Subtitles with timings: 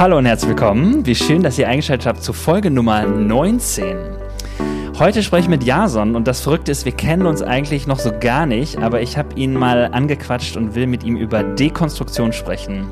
[0.00, 1.04] Hallo und herzlich willkommen.
[1.04, 3.98] Wie schön, dass ihr eingeschaltet habt zu Folge Nummer 19.
[4.98, 8.10] Heute spreche ich mit Jason und das Verrückte ist, wir kennen uns eigentlich noch so
[8.18, 12.88] gar nicht, aber ich habe ihn mal angequatscht und will mit ihm über Dekonstruktion sprechen.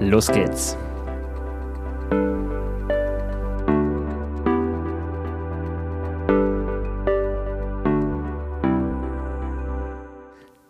[0.00, 0.78] Los geht's.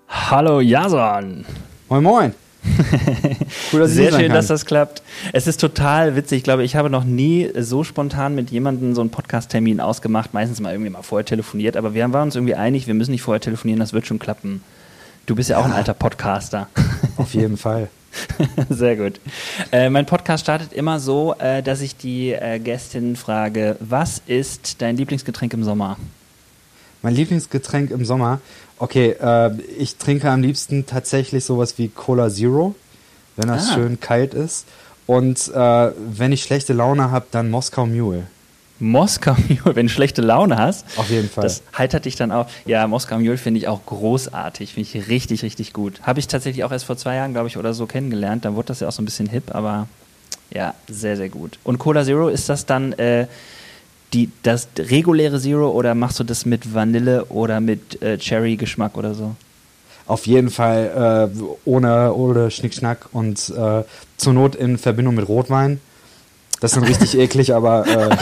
[0.08, 1.46] Hallo Jason.
[1.88, 2.45] Moin Moin.
[3.72, 5.02] Cool, dass Sehr schön, dass das klappt.
[5.32, 6.38] Es ist total witzig.
[6.38, 10.34] Ich glaube, ich habe noch nie so spontan mit jemandem so einen Podcast-Termin ausgemacht.
[10.34, 13.22] Meistens mal irgendwie mal vorher telefoniert, aber wir waren uns irgendwie einig, wir müssen nicht
[13.22, 14.62] vorher telefonieren, das wird schon klappen.
[15.26, 15.62] Du bist ja, ja.
[15.62, 16.68] auch ein alter Podcaster.
[17.16, 17.88] Auf jeden Fall.
[18.70, 19.20] Sehr gut.
[19.72, 24.80] Äh, mein Podcast startet immer so, äh, dass ich die äh, Gästin frage: Was ist
[24.80, 25.96] dein Lieblingsgetränk im Sommer?
[27.02, 28.40] Mein Lieblingsgetränk im Sommer?
[28.78, 32.74] Okay, äh, ich trinke am liebsten tatsächlich sowas wie Cola Zero
[33.36, 33.74] wenn das ah.
[33.74, 34.66] schön kalt ist.
[35.06, 38.24] Und äh, wenn ich schlechte Laune habe, dann Moskau Mule.
[38.78, 40.84] Moskau Mule, wenn du schlechte Laune hast.
[40.96, 41.44] Auf jeden Fall.
[41.44, 42.48] Das heitert dich dann auch.
[42.64, 44.74] Ja, Moskau Mule finde ich auch großartig.
[44.74, 46.00] Finde ich richtig, richtig gut.
[46.02, 48.44] Habe ich tatsächlich auch erst vor zwei Jahren, glaube ich, oder so kennengelernt.
[48.44, 49.86] Dann wurde das ja auch so ein bisschen hip, aber
[50.50, 51.58] ja, sehr, sehr gut.
[51.62, 53.26] Und Cola Zero, ist das dann äh,
[54.16, 59.14] die, das reguläre Zero oder machst du das mit Vanille oder mit äh, Cherry-Geschmack oder
[59.14, 59.36] so?
[60.06, 63.82] auf jeden Fall äh, ohne, ohne Schnickschnack und äh,
[64.16, 65.80] zur Not in Verbindung mit Rotwein.
[66.60, 68.16] Das ist dann richtig eklig, aber äh,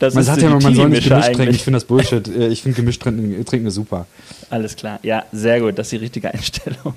[0.14, 1.36] man sagt ja immer, man soll nicht gemischt eigentlich.
[1.36, 1.54] trinken.
[1.54, 2.28] Ich finde das Bullshit.
[2.28, 4.06] Äh, ich finde gemischt trinken, trinken super.
[4.50, 5.00] Alles klar.
[5.02, 5.78] Ja, sehr gut.
[5.78, 6.94] Das ist die richtige Einstellung.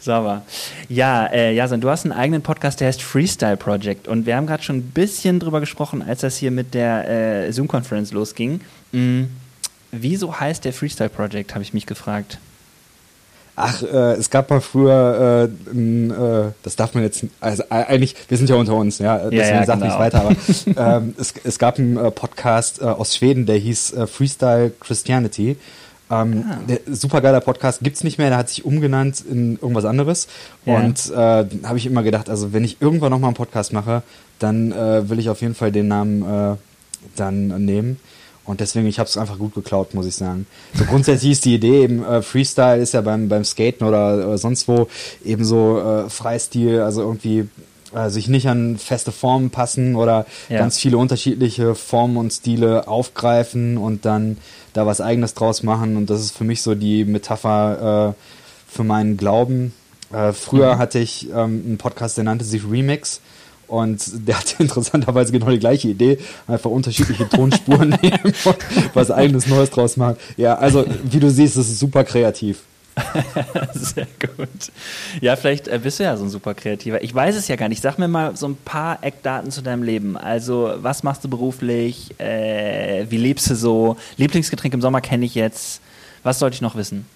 [0.00, 0.42] Sauber.
[0.88, 4.08] Ja, äh, Jason, du hast einen eigenen Podcast, der heißt Freestyle Project.
[4.08, 7.52] Und wir haben gerade schon ein bisschen drüber gesprochen, als das hier mit der äh,
[7.52, 8.60] Zoom-Conference losging.
[8.92, 9.28] Mhm
[10.00, 12.38] Wieso heißt der Freestyle Project, habe ich mich gefragt.
[13.56, 18.16] Ach, äh, es gab mal früher, äh, äh, das darf man jetzt, also äh, eigentlich,
[18.28, 19.86] wir sind ja unter uns, ja, deswegen ja, ja, sag genau.
[19.86, 23.94] nicht weiter, aber ähm, es, es gab einen äh, Podcast äh, aus Schweden, der hieß
[24.10, 25.56] Freestyle Christianity.
[26.22, 26.58] Ähm, ah.
[26.68, 30.28] der super geiler Podcast gibt's nicht mehr, der hat sich umgenannt in irgendwas anderes.
[30.64, 30.76] Ja.
[30.76, 34.02] Und äh, habe ich immer gedacht, also wenn ich irgendwann nochmal einen Podcast mache,
[34.38, 36.56] dann äh, will ich auf jeden Fall den Namen äh,
[37.16, 37.98] dann nehmen.
[38.44, 40.46] Und deswegen, ich habe es einfach gut geklaut, muss ich sagen.
[40.74, 44.38] So grundsätzlich ist die Idee eben, äh, Freestyle ist ja beim, beim Skaten oder, oder
[44.38, 44.88] sonst wo
[45.24, 47.48] eben so äh, Freistil, also irgendwie
[47.94, 50.58] äh, sich nicht an feste Formen passen oder ja.
[50.58, 54.36] ganz viele unterschiedliche Formen und Stile aufgreifen und dann
[54.74, 55.96] da was eigenes draus machen.
[55.96, 59.72] Und das ist für mich so die Metapher äh, für meinen Glauben.
[60.12, 60.78] Äh, früher mhm.
[60.78, 63.20] hatte ich ähm, einen Podcast, der nannte sich Remix.
[63.66, 68.56] Und der hatte interessanterweise genau die gleiche Idee, einfach unterschiedliche Tonspuren nehmen und
[68.92, 70.16] was eigenes Neues draus machen.
[70.36, 72.60] Ja, also wie du siehst, das ist super kreativ.
[73.74, 74.06] Sehr
[74.36, 74.48] gut.
[75.20, 77.02] Ja, vielleicht äh, bist du ja so ein super Kreativer.
[77.02, 77.82] Ich weiß es ja gar nicht.
[77.82, 80.16] Sag mir mal so ein paar Eckdaten zu deinem Leben.
[80.16, 82.18] Also, was machst du beruflich?
[82.20, 83.96] Äh, wie lebst du so?
[84.16, 85.80] Lieblingsgetränk im Sommer kenne ich jetzt.
[86.22, 87.06] Was sollte ich noch wissen?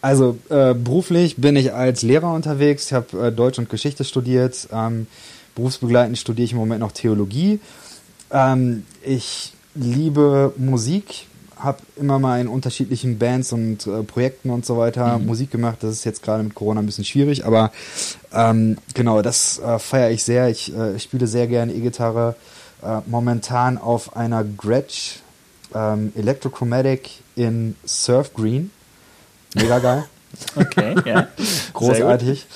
[0.00, 2.86] Also, äh, beruflich bin ich als Lehrer unterwegs.
[2.86, 4.68] Ich habe äh, Deutsch und Geschichte studiert.
[4.72, 5.06] Ähm,
[5.54, 7.60] Berufsbegleitend studiere ich im Moment noch Theologie.
[8.30, 11.26] Ähm, ich liebe Musik,
[11.58, 15.26] habe immer mal in unterschiedlichen Bands und äh, Projekten und so weiter mhm.
[15.26, 15.78] Musik gemacht.
[15.80, 17.72] Das ist jetzt gerade mit Corona ein bisschen schwierig, aber
[18.32, 20.48] ähm, genau, das äh, feiere ich sehr.
[20.48, 22.36] Ich, äh, spiele sehr gerne E-Gitarre.
[22.82, 25.16] Äh, momentan auf einer Gretsch
[25.74, 28.70] ähm, Electrochromatic in Surf Green.
[29.54, 30.04] Mega geil.
[30.56, 31.28] okay, ja.
[31.72, 32.46] Großartig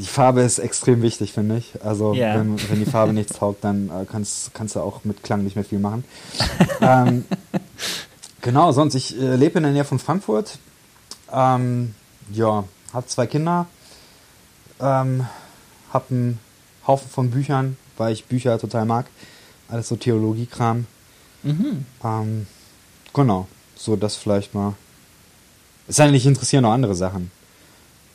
[0.00, 1.72] die Farbe ist extrem wichtig, finde ich.
[1.84, 2.38] Also yeah.
[2.38, 5.56] wenn, wenn, die Farbe nichts taugt, dann äh, kannst, kannst du auch mit Klang nicht
[5.56, 6.04] mehr viel machen.
[6.80, 7.24] ähm,
[8.40, 10.58] genau, sonst, ich äh, lebe in der Nähe von Frankfurt.
[11.32, 11.94] Ähm,
[12.32, 13.66] ja, habe zwei Kinder.
[14.80, 15.26] Ähm,
[15.92, 16.38] habe einen
[16.86, 19.06] Haufen von Büchern, weil ich Bücher total mag.
[19.68, 20.86] Alles so Theologiekram.
[21.42, 21.84] Mhm.
[22.02, 22.46] Ähm,
[23.12, 24.74] genau, so das vielleicht mal.
[25.88, 27.30] Es sei denn, ich interessieren noch andere Sachen.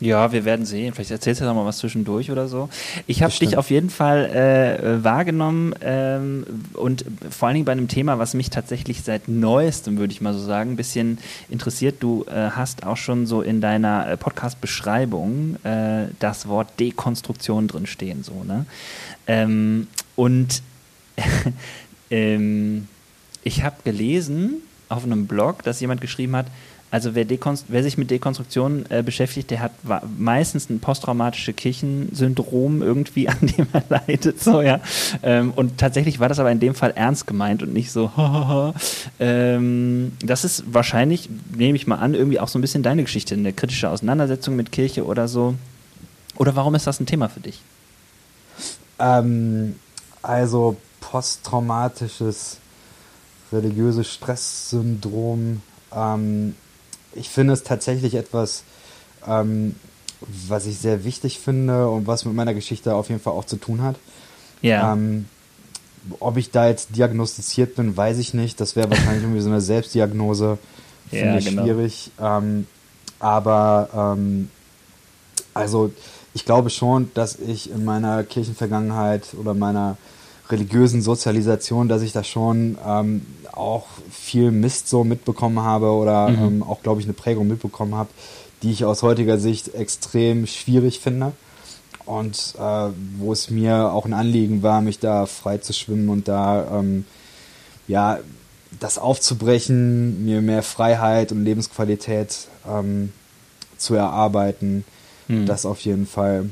[0.01, 0.93] Ja, wir werden sehen.
[0.93, 2.67] Vielleicht erzählst du noch mal was zwischendurch oder so.
[3.07, 7.87] Ich habe dich auf jeden Fall äh, wahrgenommen ähm, und vor allen Dingen bei einem
[7.87, 11.17] Thema, was mich tatsächlich seit neuestem, würde ich mal so sagen, ein bisschen
[11.49, 11.95] interessiert.
[12.01, 18.21] Du äh, hast auch schon so in deiner äh, Podcast-Beschreibung äh, das Wort Dekonstruktion drinstehen.
[18.23, 18.65] So, ne?
[19.27, 19.87] Ähm,
[20.17, 20.61] und
[22.11, 22.89] ähm,
[23.43, 26.47] ich habe gelesen auf einem Blog, dass jemand geschrieben hat,
[26.91, 27.25] also wer,
[27.67, 29.71] wer sich mit Dekonstruktion äh, beschäftigt, der hat
[30.17, 34.41] meistens ein posttraumatische Kirchensyndrom irgendwie, an dem er leidet.
[34.41, 34.79] So, ja.
[35.23, 38.11] Ähm, und tatsächlich war das aber in dem Fall ernst gemeint und nicht so,
[39.19, 43.35] ähm, das ist wahrscheinlich, nehme ich mal an, irgendwie auch so ein bisschen deine Geschichte,
[43.35, 45.55] eine kritische Auseinandersetzung mit Kirche oder so.
[46.37, 47.61] Oder warum ist das ein Thema für dich?
[48.99, 49.75] Ähm,
[50.21, 52.57] also posttraumatisches
[53.51, 55.61] religiöses Stresssyndrom.
[55.93, 56.55] Ähm,
[57.15, 58.63] ich finde es tatsächlich etwas,
[59.27, 59.75] ähm,
[60.47, 63.57] was ich sehr wichtig finde und was mit meiner Geschichte auf jeden Fall auch zu
[63.57, 63.95] tun hat.
[64.61, 64.93] Ja.
[64.93, 65.25] Ähm,
[66.19, 68.59] ob ich da jetzt diagnostiziert bin, weiß ich nicht.
[68.61, 70.57] Das wäre wahrscheinlich irgendwie so eine Selbstdiagnose.
[71.09, 71.63] Finde ja, ich genau.
[71.63, 72.11] schwierig.
[72.19, 72.67] Ähm,
[73.19, 74.49] aber ähm,
[75.53, 75.91] also
[76.33, 79.97] ich glaube schon, dass ich in meiner Kirchenvergangenheit oder meiner
[80.49, 86.43] religiösen Sozialisation, dass ich da schon ähm, auch viel Mist so mitbekommen habe oder mhm.
[86.43, 88.09] ähm, auch, glaube ich, eine Prägung mitbekommen habe,
[88.61, 91.31] die ich aus heutiger Sicht extrem schwierig finde.
[92.05, 96.27] Und äh, wo es mir auch ein Anliegen war, mich da frei zu schwimmen und
[96.27, 97.05] da ähm,
[97.87, 98.19] ja
[98.79, 103.11] das aufzubrechen, mir mehr Freiheit und Lebensqualität ähm,
[103.77, 104.83] zu erarbeiten.
[105.27, 105.45] Mhm.
[105.47, 106.49] Das auf jeden Fall.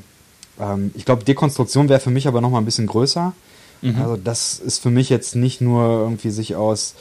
[0.59, 3.33] Ähm, ich glaube, Dekonstruktion wäre für mich aber noch mal ein bisschen größer.
[3.83, 4.01] Mhm.
[4.01, 6.95] Also das ist für mich jetzt nicht nur irgendwie sich aus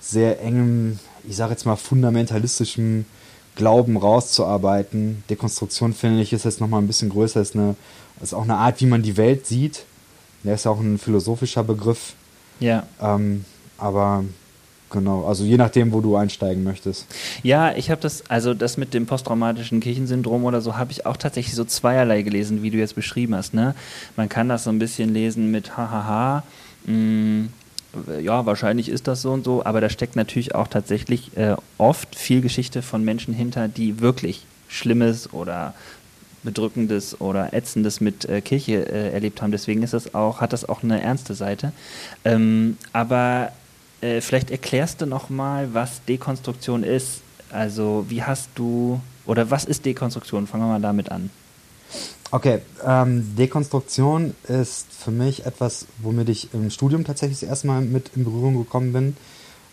[0.00, 3.06] sehr engem, ich sage jetzt mal fundamentalistischem
[3.54, 5.22] Glauben rauszuarbeiten.
[5.30, 7.76] Dekonstruktion finde ich ist jetzt noch mal ein bisschen größer, ist eine
[8.20, 9.84] ist auch eine Art, wie man die Welt sieht.
[10.44, 12.14] Der ist ja auch ein philosophischer Begriff.
[12.60, 12.86] Ja.
[13.00, 13.44] Ähm,
[13.78, 14.24] aber
[14.94, 17.06] Genau, also je nachdem, wo du einsteigen möchtest.
[17.42, 21.16] Ja, ich habe das, also das mit dem posttraumatischen Kirchensyndrom oder so, habe ich auch
[21.16, 23.54] tatsächlich so zweierlei gelesen, wie du jetzt beschrieben hast.
[23.54, 23.74] Ne?
[24.14, 26.44] Man kann das so ein bisschen lesen mit hahaha.
[26.86, 27.46] Mm,
[28.22, 32.14] ja, wahrscheinlich ist das so und so, aber da steckt natürlich auch tatsächlich äh, oft
[32.14, 35.74] viel Geschichte von Menschen hinter, die wirklich Schlimmes oder
[36.44, 39.50] Bedrückendes oder Ätzendes mit äh, Kirche äh, erlebt haben.
[39.50, 41.72] Deswegen ist das auch, hat das auch eine ernste Seite.
[42.24, 43.50] Ähm, aber
[44.00, 47.20] äh, vielleicht erklärst du noch mal, was Dekonstruktion ist.
[47.50, 50.46] Also wie hast du oder was ist Dekonstruktion?
[50.46, 51.30] Fangen wir mal damit an.
[52.30, 57.82] Okay, ähm, Dekonstruktion ist für mich etwas, womit ich im Studium tatsächlich das erste Mal
[57.82, 59.16] mit in Berührung gekommen bin.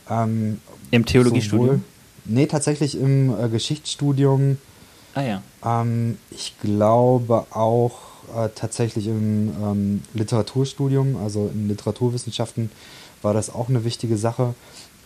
[0.09, 1.83] Ähm, Im Theologiestudium?
[2.25, 4.57] Nee, tatsächlich im äh, Geschichtsstudium.
[5.15, 5.41] Ah ja.
[5.65, 7.99] Ähm, ich glaube auch
[8.35, 12.71] äh, tatsächlich im ähm, Literaturstudium, also in Literaturwissenschaften
[13.21, 14.53] war das auch eine wichtige Sache.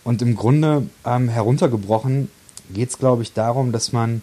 [0.04, 2.30] Und im Grunde ähm, heruntergebrochen
[2.72, 4.22] geht es, glaube ich, darum, dass man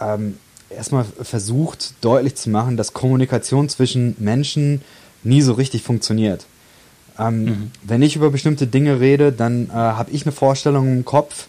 [0.00, 0.36] ähm,
[0.70, 4.82] erstmal versucht, deutlich zu machen, dass Kommunikation zwischen Menschen
[5.22, 6.46] nie so richtig funktioniert.
[7.18, 7.70] Ähm, mhm.
[7.82, 11.48] Wenn ich über bestimmte Dinge rede, dann äh, habe ich eine Vorstellung im Kopf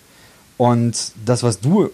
[0.57, 1.89] und das, was du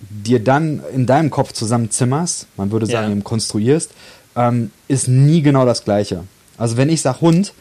[0.00, 3.12] dir dann in deinem Kopf zusammenzimmerst, man würde sagen, ja.
[3.12, 3.92] eben konstruierst,
[4.36, 6.24] ähm, ist nie genau das Gleiche.
[6.58, 7.52] Also wenn ich sage Hund,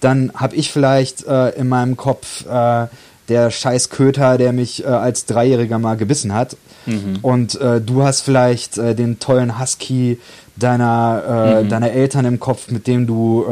[0.00, 2.86] dann habe ich vielleicht äh, in meinem Kopf äh,
[3.28, 6.56] der scheiß Köter, der mich äh, als Dreijähriger mal gebissen hat.
[6.86, 7.18] Mhm.
[7.22, 10.18] Und äh, du hast vielleicht äh, den tollen Husky
[10.56, 11.68] deiner, äh, mhm.
[11.68, 13.44] deiner Eltern im Kopf, mit dem du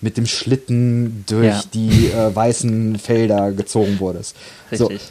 [0.00, 1.62] mit dem Schlitten durch ja.
[1.72, 4.36] die weißen Felder gezogen wurdest.
[4.70, 5.00] Richtig.
[5.00, 5.08] So,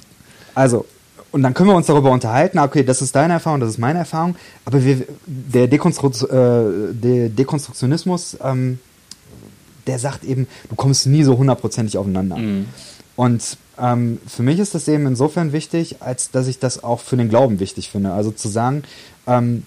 [0.54, 0.86] also,
[1.32, 4.00] und dann können wir uns darüber unterhalten, okay, das ist deine Erfahrung, das ist meine
[4.00, 4.36] Erfahrung,
[4.66, 8.80] aber wir, der, Dekonstru äh, der Dekonstruktionismus ähm,
[9.88, 12.38] der sagt eben, du kommst nie so hundertprozentig aufeinander.
[12.38, 12.68] Mhm.
[13.16, 17.18] Und ähm, für mich ist das eben insofern wichtig, als dass ich das auch für
[17.18, 18.14] den Glauben wichtig finde.
[18.14, 18.84] Also zu sagen,
[19.28, 19.64] ähm,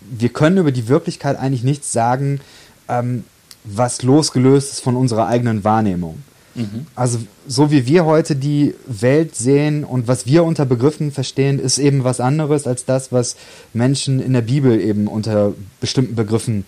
[0.00, 2.40] wir können über die Wirklichkeit eigentlich nichts sagen,
[2.88, 3.24] ähm,
[3.64, 6.22] was losgelöst ist von unserer eigenen Wahrnehmung.
[6.54, 6.86] Mhm.
[6.94, 11.78] Also so wie wir heute die Welt sehen und was wir unter Begriffen verstehen, ist
[11.78, 13.36] eben was anderes als das, was
[13.72, 16.64] Menschen in der Bibel eben unter bestimmten Begriffen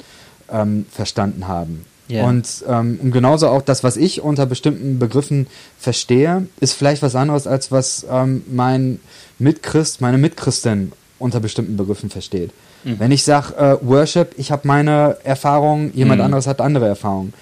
[0.50, 1.84] ähm, verstanden haben.
[2.08, 2.28] Yeah.
[2.28, 5.46] Und, ähm, und genauso auch das, was ich unter bestimmten Begriffen
[5.78, 9.00] verstehe, ist vielleicht was anderes, als was ähm, mein
[9.38, 12.52] Mitchrist, meine Mitchristin unter bestimmten Begriffen versteht.
[12.84, 13.00] Mhm.
[13.00, 16.26] Wenn ich sage äh, Worship, ich habe meine Erfahrung, jemand mhm.
[16.26, 17.32] anderes hat andere Erfahrungen.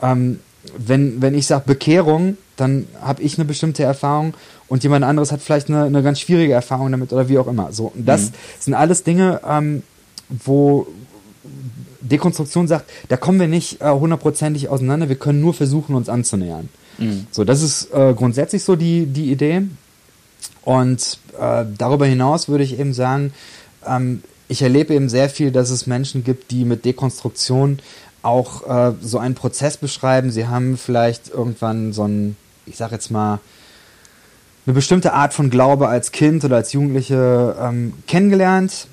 [0.00, 0.40] Ähm,
[0.78, 4.34] wenn, wenn ich sage Bekehrung, dann habe ich eine bestimmte Erfahrung
[4.68, 7.72] und jemand anderes hat vielleicht eine, eine ganz schwierige Erfahrung damit oder wie auch immer.
[7.72, 8.34] So, und das mhm.
[8.60, 9.82] sind alles Dinge, ähm,
[10.30, 10.86] wo,
[12.04, 16.68] Dekonstruktion sagt, da kommen wir nicht äh, hundertprozentig auseinander, wir können nur versuchen, uns anzunähern.
[16.98, 17.26] Mhm.
[17.30, 19.62] So, das ist äh, grundsätzlich so die, die Idee.
[20.62, 23.32] Und äh, darüber hinaus würde ich eben sagen,
[23.86, 27.78] ähm, ich erlebe eben sehr viel, dass es Menschen gibt, die mit Dekonstruktion
[28.22, 30.30] auch äh, so einen Prozess beschreiben.
[30.30, 33.40] Sie haben vielleicht irgendwann so ein, ich sag jetzt mal,
[34.66, 38.86] eine bestimmte Art von Glaube als Kind oder als Jugendliche ähm, kennengelernt,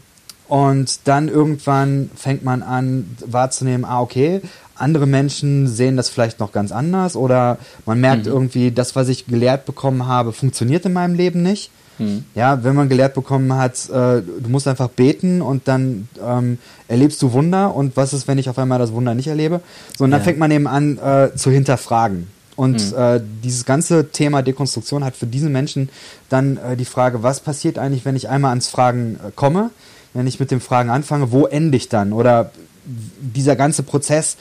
[0.51, 4.41] und dann irgendwann fängt man an wahrzunehmen, ah, okay,
[4.75, 8.33] andere Menschen sehen das vielleicht noch ganz anders oder man merkt mhm.
[8.33, 11.71] irgendwie, das, was ich gelehrt bekommen habe, funktioniert in meinem Leben nicht.
[11.99, 12.25] Mhm.
[12.35, 16.57] Ja, wenn man gelehrt bekommen hat, äh, du musst einfach beten und dann ähm,
[16.89, 19.61] erlebst du Wunder und was ist, wenn ich auf einmal das Wunder nicht erlebe?
[19.97, 20.25] So, und dann ja.
[20.25, 22.27] fängt man eben an äh, zu hinterfragen.
[22.57, 22.97] Und mhm.
[22.97, 25.87] äh, dieses ganze Thema Dekonstruktion hat für diese Menschen
[26.27, 29.69] dann äh, die Frage, was passiert eigentlich, wenn ich einmal ans Fragen äh, komme,
[30.13, 32.13] wenn ich mit dem Fragen anfange, wo ende ich dann?
[32.13, 32.51] Oder
[32.85, 34.37] dieser ganze Prozess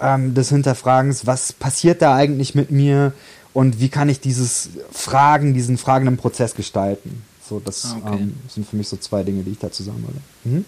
[0.00, 3.12] ähm, des Hinterfragens, was passiert da eigentlich mit mir
[3.52, 7.22] und wie kann ich dieses Fragen, diesen fragenden Prozess gestalten?
[7.48, 8.22] So, das ah, okay.
[8.22, 10.16] ähm, sind für mich so zwei Dinge, die ich da zusammenhole.
[10.44, 10.64] Mhm.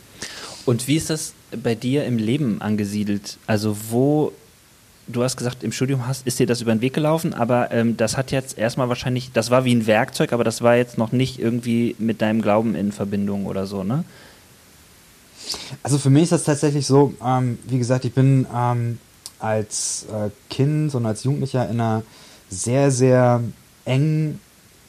[0.67, 3.39] Und wie ist das bei dir im Leben angesiedelt?
[3.47, 4.33] Also wo
[5.07, 7.97] du hast gesagt, im Studium hast, ist dir das über den Weg gelaufen, aber ähm,
[7.97, 11.13] das hat jetzt erstmal wahrscheinlich, das war wie ein Werkzeug, aber das war jetzt noch
[11.13, 14.05] nicht irgendwie mit deinem Glauben in Verbindung oder so, ne?
[15.83, 18.99] Also für mich ist das tatsächlich so, ähm, wie gesagt, ich bin ähm,
[19.39, 22.03] als äh, Kind und als Jugendlicher in einer
[22.49, 23.43] sehr, sehr
[23.85, 24.41] engen,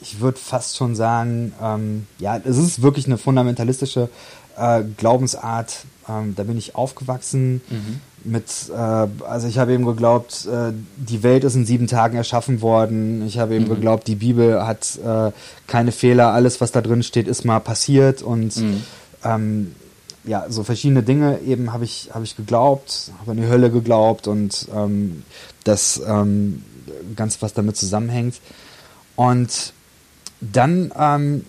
[0.01, 4.09] ich würde fast schon sagen, ähm, ja, es ist wirklich eine fundamentalistische
[4.57, 5.85] äh, Glaubensart.
[6.07, 7.61] Ähm, da bin ich aufgewachsen.
[7.69, 12.17] Mhm mit, äh, also ich habe eben geglaubt, äh, die Welt ist in sieben Tagen
[12.17, 13.25] erschaffen worden.
[13.25, 13.69] Ich habe eben mhm.
[13.69, 15.31] geglaubt, die Bibel hat äh,
[15.67, 18.83] keine Fehler, alles, was da drin steht, ist mal passiert und mhm.
[19.23, 19.75] ähm,
[20.25, 24.27] ja, so verschiedene Dinge eben habe ich, habe ich geglaubt, habe an die Hölle geglaubt
[24.27, 25.23] und ähm,
[25.63, 26.63] das ähm,
[27.15, 28.41] Ganze, was damit zusammenhängt.
[29.15, 29.73] Und
[30.41, 31.45] dann, ähm,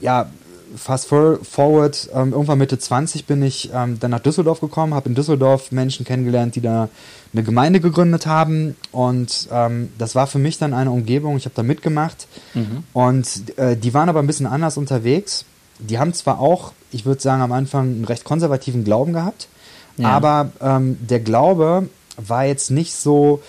[0.00, 0.28] ja,
[0.76, 5.14] fast forward, ähm, irgendwann Mitte 20 bin ich ähm, dann nach Düsseldorf gekommen, habe in
[5.14, 6.88] Düsseldorf Menschen kennengelernt, die da
[7.32, 11.54] eine Gemeinde gegründet haben und ähm, das war für mich dann eine Umgebung, ich habe
[11.54, 12.84] da mitgemacht mhm.
[12.92, 15.44] und äh, die waren aber ein bisschen anders unterwegs.
[15.78, 19.48] Die haben zwar auch, ich würde sagen, am Anfang einen recht konservativen Glauben gehabt,
[19.96, 20.08] ja.
[20.10, 23.42] aber ähm, der Glaube war jetzt nicht so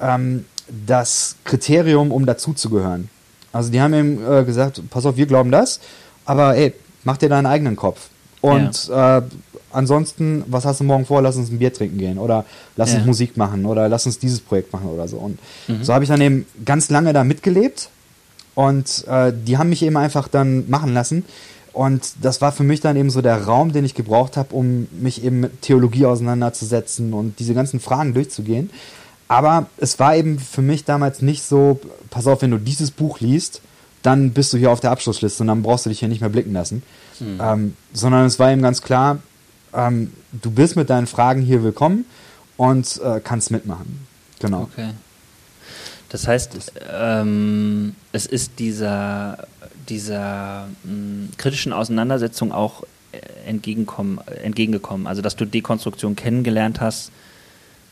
[0.00, 0.44] ähm,
[0.86, 3.08] das Kriterium, um dazuzugehören.
[3.52, 5.80] Also die haben ihm äh, gesagt, pass auf, wir glauben das
[6.28, 8.10] aber ey, mach dir deinen eigenen Kopf.
[8.42, 9.18] Und ja.
[9.18, 9.22] äh,
[9.72, 11.22] ansonsten, was hast du morgen vor?
[11.22, 12.44] Lass uns ein Bier trinken gehen oder
[12.76, 12.98] lass ja.
[12.98, 15.16] uns Musik machen oder lass uns dieses Projekt machen oder so.
[15.16, 15.82] Und mhm.
[15.82, 17.88] so habe ich dann eben ganz lange da mitgelebt
[18.54, 21.24] und äh, die haben mich eben einfach dann machen lassen.
[21.78, 24.88] Und das war für mich dann eben so der Raum, den ich gebraucht habe, um
[24.90, 28.70] mich eben mit Theologie auseinanderzusetzen und diese ganzen Fragen durchzugehen.
[29.28, 31.78] Aber es war eben für mich damals nicht so,
[32.10, 33.60] pass auf, wenn du dieses Buch liest,
[34.02, 36.30] dann bist du hier auf der Abschlussliste und dann brauchst du dich hier nicht mehr
[36.30, 36.82] blicken lassen.
[37.20, 37.40] Mhm.
[37.40, 39.18] Ähm, sondern es war ihm ganz klar,
[39.72, 42.06] ähm, du bist mit deinen Fragen hier willkommen
[42.56, 44.04] und äh, kannst mitmachen.
[44.40, 44.62] Genau.
[44.62, 44.94] Okay.
[46.08, 49.46] Das heißt, ähm, es ist dieser,
[49.88, 55.06] dieser mh, hm, kritischen Auseinandersetzung auch äh, entgegenkommen, entgegengekommen.
[55.06, 57.10] Also, dass du Dekonstruktion kennengelernt hast,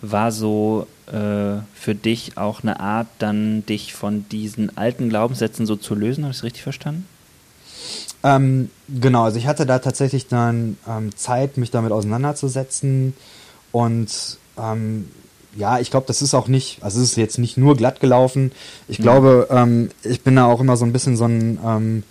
[0.02, 5.76] war so äh, für dich auch eine Art, dann dich von diesen alten Glaubenssätzen so
[5.76, 6.24] zu lösen?
[6.24, 7.06] Habe ich es richtig verstanden?
[8.22, 13.14] Ähm, genau, also ich hatte da tatsächlich dann ähm, Zeit, mich damit auseinanderzusetzen
[13.72, 15.08] und ähm,
[15.56, 18.52] ja, ich glaube, das ist auch nicht, also es ist jetzt nicht nur glatt gelaufen.
[18.88, 19.02] Ich mhm.
[19.02, 22.02] glaube, ähm, ich bin da auch immer so ein bisschen so ein ähm,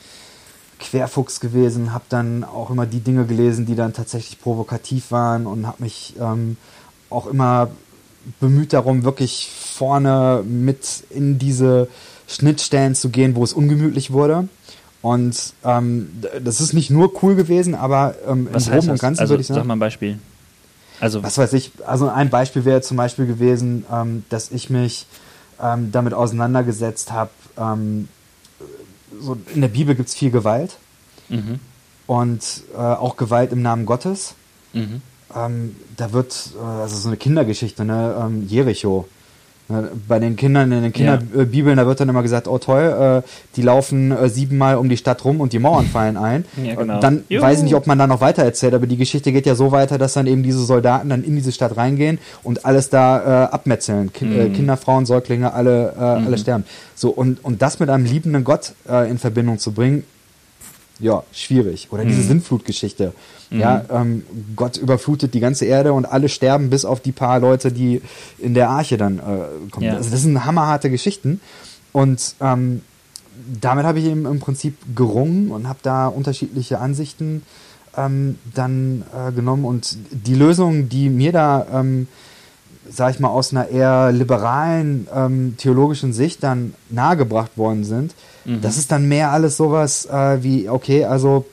[0.79, 5.67] Querfuchs gewesen, habe dann auch immer die Dinge gelesen, die dann tatsächlich provokativ waren und
[5.67, 6.57] habe mich ähm,
[7.09, 7.69] auch immer
[8.39, 11.87] bemüht darum, wirklich vorne mit in diese
[12.27, 14.47] Schnittstellen zu gehen, wo es ungemütlich wurde.
[15.01, 16.09] Und ähm,
[16.43, 19.47] das ist nicht nur cool gewesen, aber ähm, im Groben und Ganzen also, würde ich
[19.47, 19.59] sagen.
[19.59, 20.17] Sag mal ein Beispiel.
[20.99, 25.07] Also was weiß ich, also ein Beispiel wäre zum Beispiel gewesen, ähm, dass ich mich
[25.61, 28.07] ähm, damit auseinandergesetzt habe, ähm,
[29.19, 30.77] so in der Bibel gibt es viel Gewalt
[31.29, 31.59] mhm.
[32.07, 34.35] und äh, auch Gewalt im Namen Gottes.
[34.73, 35.01] Mhm
[35.35, 39.07] ähm, da wird, äh, also so eine Kindergeschichte, ne, ähm, Jericho.
[39.67, 41.83] Bei den Kindern in den Kinderbibeln, ja.
[41.83, 45.25] da wird dann immer gesagt, oh toll, äh, die laufen äh, siebenmal um die Stadt
[45.25, 46.45] rum und die Mauern fallen ein.
[46.63, 46.99] Ja, genau.
[46.99, 47.41] Dann Juhu.
[47.43, 49.71] weiß ich nicht, ob man da noch weiter erzählt, aber die Geschichte geht ja so
[49.71, 53.53] weiter, dass dann eben diese Soldaten dann in diese Stadt reingehen und alles da äh,
[53.53, 54.13] abmetzeln.
[54.13, 54.53] Ki äh, mhm.
[54.53, 56.27] Kinder, Frauen, Säuglinge, alle, äh, mhm.
[56.27, 56.63] alle sterben.
[56.95, 60.03] So, und, und das mit einem liebenden Gott äh, in Verbindung zu bringen,
[60.99, 61.87] ja, schwierig.
[61.91, 62.27] Oder diese mhm.
[62.27, 63.13] Sintflutgeschichte.
[63.49, 63.59] Mhm.
[63.59, 64.23] Ja, ähm,
[64.55, 68.01] Gott überflutet die ganze Erde und alle sterben, bis auf die paar Leute, die
[68.39, 69.85] in der Arche dann äh, kommen.
[69.85, 69.95] Ja.
[69.95, 71.41] Also das sind hammerharte Geschichten.
[71.91, 72.81] Und ähm,
[73.61, 77.43] damit habe ich eben im Prinzip gerungen und habe da unterschiedliche Ansichten
[77.97, 79.65] ähm, dann äh, genommen.
[79.65, 82.07] Und die Lösungen, die mir da, ähm,
[82.89, 88.13] sag ich mal, aus einer eher liberalen ähm, theologischen Sicht dann nahegebracht worden sind,
[88.45, 88.61] Mhm.
[88.61, 91.45] Das ist dann mehr alles sowas äh, wie, okay, also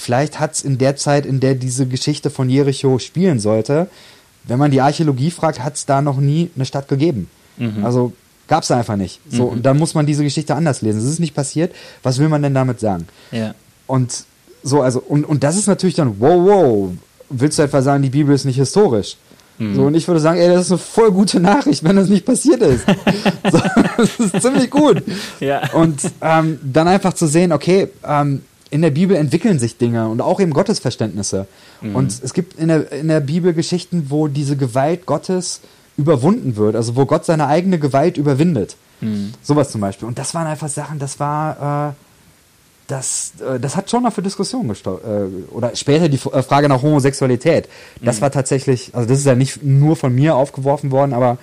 [0.00, 3.88] vielleicht hat es in der Zeit, in der diese Geschichte von Jericho spielen sollte,
[4.44, 7.28] wenn man die Archäologie fragt, hat es da noch nie eine Stadt gegeben.
[7.58, 7.84] Mhm.
[7.84, 8.12] Also
[8.50, 9.20] Gab es einfach nicht.
[9.30, 9.52] So, mhm.
[9.52, 10.98] und dann muss man diese Geschichte anders lesen.
[10.98, 11.72] Es ist nicht passiert.
[12.02, 13.06] Was will man denn damit sagen?
[13.30, 13.54] Ja.
[13.86, 14.24] Und
[14.64, 16.90] so, also, und, und das ist natürlich dann, wow, wow,
[17.28, 19.18] willst du etwa sagen, die Bibel ist nicht historisch?
[19.58, 19.76] Mhm.
[19.76, 22.26] So, und ich würde sagen, ey, das ist eine voll gute Nachricht, wenn das nicht
[22.26, 22.84] passiert ist.
[23.52, 23.60] so,
[23.96, 25.04] das ist ziemlich gut.
[25.38, 25.72] Ja.
[25.72, 30.20] Und ähm, dann einfach zu sehen, okay, ähm, in der Bibel entwickeln sich Dinge und
[30.20, 31.46] auch eben Gottesverständnisse.
[31.80, 31.96] Mhm.
[31.96, 35.60] Und es gibt in der, in der Bibel Geschichten, wo diese Gewalt Gottes
[35.96, 38.76] überwunden wird, also wo Gott seine eigene Gewalt überwindet.
[39.00, 39.34] Mhm.
[39.42, 40.06] Sowas zum Beispiel.
[40.06, 41.94] Und das waren einfach Sachen, das war, äh,
[42.86, 45.02] das, äh, das hat schon noch für Diskussionen gestört.
[45.04, 47.68] Äh, oder später die äh, Frage nach Homosexualität.
[48.02, 48.22] Das mhm.
[48.22, 51.38] war tatsächlich, also das ist ja nicht nur von mir aufgeworfen worden, aber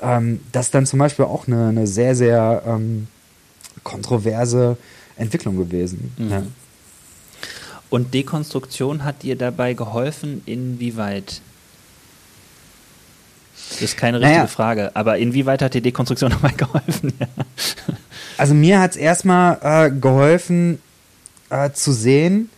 [0.00, 3.06] ähm, das ist dann zum Beispiel auch eine, eine sehr, sehr ähm,
[3.84, 4.76] kontroverse
[5.16, 6.12] Entwicklung gewesen.
[6.16, 6.30] Mhm.
[6.30, 6.42] Ja.
[7.90, 11.40] Und Dekonstruktion hat dir dabei geholfen, inwieweit?
[13.70, 14.46] Das ist keine richtige naja.
[14.46, 17.12] Frage, aber inwieweit hat dir Dekonstruktion dabei geholfen?
[18.38, 20.80] also mir hat es erstmal äh, geholfen
[21.50, 22.48] äh, zu sehen,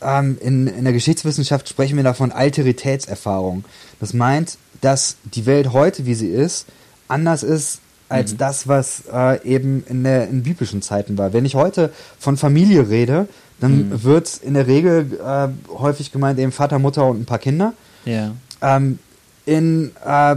[0.00, 3.64] ähm, in, in der Geschichtswissenschaft sprechen wir davon Alteritätserfahrung.
[4.00, 6.66] Das meint, dass die Welt heute, wie sie ist,
[7.08, 8.38] anders ist als mhm.
[8.38, 11.32] das, was äh, eben in, der, in biblischen Zeiten war.
[11.32, 13.28] Wenn ich heute von Familie rede,
[13.62, 14.02] dann mhm.
[14.02, 17.74] wird in der Regel äh, häufig gemeint eben Vater, Mutter und ein paar Kinder.
[18.04, 18.32] Ja.
[18.60, 18.98] Ähm,
[19.46, 20.36] in, äh,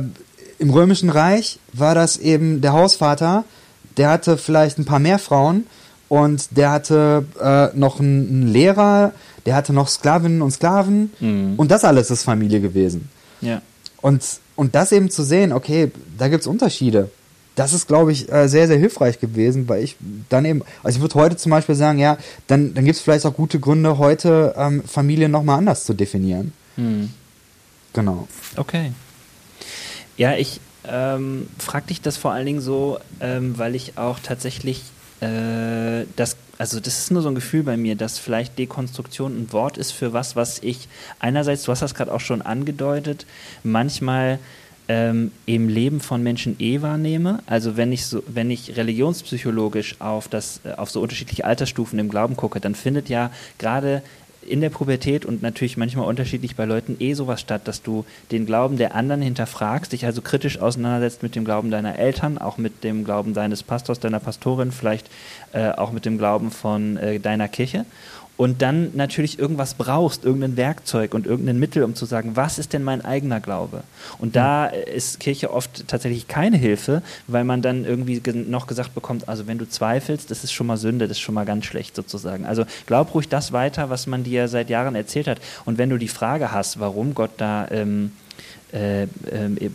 [0.60, 3.44] Im Römischen Reich war das eben der Hausvater,
[3.98, 5.65] der hatte vielleicht ein paar mehr Frauen
[6.08, 9.12] und der hatte äh, noch einen, einen, Lehrer,
[9.46, 11.53] der hatte noch Sklavinnen und Sklaven mhm.
[11.58, 13.10] und das alles ist Familie gewesen.
[13.41, 13.62] Ja.
[14.01, 14.24] Und,
[14.55, 17.10] und das eben zu sehen, okay, da gibt es Unterschiede
[17.55, 19.95] das ist, glaube ich, äh, sehr, sehr hilfreich gewesen, weil ich
[20.29, 23.25] dann eben, also ich würde heute zum Beispiel sagen, ja, dann, dann gibt es vielleicht
[23.25, 26.53] auch gute Gründe, heute ähm, Familie nochmal anders zu definieren.
[26.75, 27.09] Hm.
[27.93, 28.27] Genau.
[28.57, 28.91] Okay.
[30.17, 34.83] Ja, ich ähm, frage dich das vor allen Dingen so, ähm, weil ich auch tatsächlich
[35.21, 39.53] äh, das, also das ist nur so ein Gefühl bei mir, dass vielleicht Dekonstruktion ein
[39.53, 40.87] Wort ist für was, was ich
[41.20, 43.25] einerseits, du hast das gerade auch schon angedeutet,
[43.63, 44.39] manchmal
[44.87, 47.39] ähm, im Leben von Menschen eh wahrnehme.
[47.45, 52.09] Also wenn ich so, wenn ich religionspsychologisch auf das, äh, auf so unterschiedliche Altersstufen im
[52.09, 54.01] Glauben gucke, dann findet ja gerade
[54.48, 58.45] in der Pubertät und natürlich manchmal unterschiedlich bei Leuten eh sowas statt, dass du den
[58.45, 62.83] Glauben der anderen hinterfragst, dich also kritisch auseinandersetzt mit dem Glauben deiner Eltern, auch mit
[62.83, 65.09] dem Glauben deines Pastors, deiner Pastorin, vielleicht
[65.53, 67.85] äh, auch mit dem Glauben von äh, deiner Kirche
[68.37, 72.74] und dann natürlich irgendwas brauchst, irgendein Werkzeug und irgendein Mittel, um zu sagen, was ist
[72.74, 73.83] denn mein eigener Glaube?
[74.19, 79.29] Und da ist Kirche oft tatsächlich keine Hilfe, weil man dann irgendwie noch gesagt bekommt,
[79.29, 81.95] also wenn du zweifelst, das ist schon mal Sünde, das ist schon mal ganz schlecht
[81.95, 82.45] sozusagen.
[82.45, 85.39] Also glaub ruhig das weiter, was man dir seit Jahren erzählt hat.
[85.63, 88.11] Und wenn du die Frage hast, warum Gott da ähm,
[88.74, 89.07] äh, äh,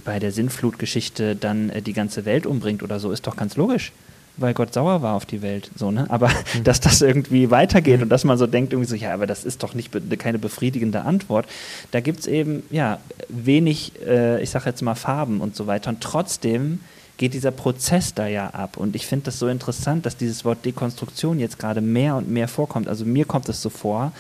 [0.04, 3.92] bei der Sinnflutgeschichte dann äh, die ganze Welt umbringt oder so, ist doch ganz logisch
[4.40, 5.70] weil Gott sauer war auf die Welt.
[5.76, 6.06] So, ne?
[6.08, 6.64] Aber mhm.
[6.64, 8.04] dass das irgendwie weitergeht mhm.
[8.04, 10.38] und dass man so denkt, irgendwie so, ja, aber das ist doch nicht be keine
[10.38, 11.46] befriedigende Antwort.
[11.90, 12.98] Da gibt es eben ja
[13.28, 15.90] wenig, äh, ich sage jetzt mal, Farben und so weiter.
[15.90, 16.80] Und trotzdem
[17.20, 18.78] geht dieser Prozess da ja ab.
[18.78, 22.48] Und ich finde das so interessant, dass dieses Wort Dekonstruktion jetzt gerade mehr und mehr
[22.48, 22.88] vorkommt.
[22.88, 24.12] Also mir kommt es so vor,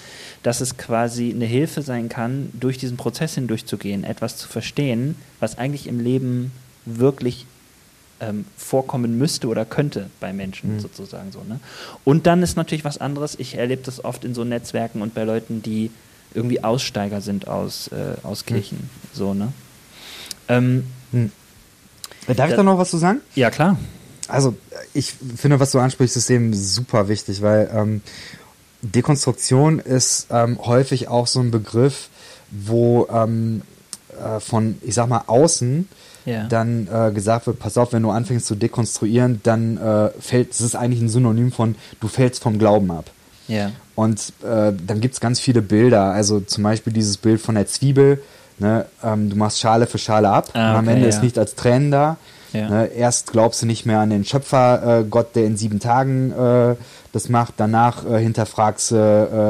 [0.42, 5.56] dass es quasi eine Hilfe sein kann, durch diesen Prozess hindurchzugehen, etwas zu verstehen, was
[5.56, 6.52] eigentlich im Leben
[6.84, 7.46] wirklich
[8.20, 10.80] ähm, vorkommen müsste oder könnte bei Menschen mhm.
[10.80, 11.42] sozusagen so.
[11.48, 11.60] Ne?
[12.04, 15.24] Und dann ist natürlich was anderes, ich erlebe das oft in so Netzwerken und bei
[15.24, 15.90] Leuten, die
[16.34, 18.46] irgendwie Aussteiger sind aus, äh, aus mhm.
[18.46, 18.78] Kirchen.
[18.78, 19.08] Mhm.
[19.12, 19.52] So, ne?
[20.48, 21.32] Ähm, mhm.
[22.26, 23.20] Darf ich da noch was zu sagen?
[23.34, 23.78] Ja, klar.
[24.28, 24.56] Also,
[24.94, 28.02] ich finde, was du ansprichst, ist eben super wichtig, weil ähm,
[28.82, 32.08] Dekonstruktion ist ähm, häufig auch so ein Begriff,
[32.50, 33.62] wo ähm,
[34.22, 35.88] äh, von, ich sag mal, außen
[36.30, 36.44] ja.
[36.44, 40.60] dann äh, gesagt wird, pass auf, wenn du anfängst zu dekonstruieren, dann äh, fällt, das
[40.60, 43.10] ist eigentlich ein Synonym von, du fällst vom Glauben ab.
[43.48, 43.72] Ja.
[43.94, 47.66] Und äh, dann gibt es ganz viele Bilder, also zum Beispiel dieses Bild von der
[47.66, 48.22] Zwiebel,
[48.58, 51.08] ne, ähm, du machst Schale für Schale ab ah, und am Ende ja.
[51.08, 52.16] ist nicht als Tränen da.
[52.52, 52.68] Ja.
[52.68, 56.32] Ne, erst glaubst du nicht mehr an den Schöpfer, äh, Gott, der in sieben Tagen
[56.32, 56.76] äh,
[57.12, 57.54] das macht.
[57.58, 58.96] Danach äh, hinterfragst du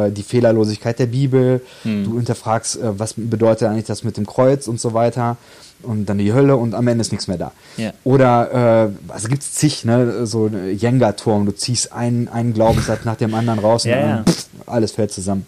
[0.09, 1.63] äh, die Fehlerlosigkeit der Bibel.
[1.83, 2.05] Hm.
[2.05, 5.37] Du hinterfragst, äh, was bedeutet eigentlich das mit dem Kreuz und so weiter
[5.83, 7.53] und dann die Hölle und am Ende ist nichts mehr da.
[7.77, 7.93] Ja.
[8.05, 13.05] Oder, äh, also gibt es zig, ne, so ein Jenga-Turm, du ziehst einen, einen Glaubenssatz
[13.05, 15.47] nach dem anderen raus und ja, dann pff, alles fällt zusammen.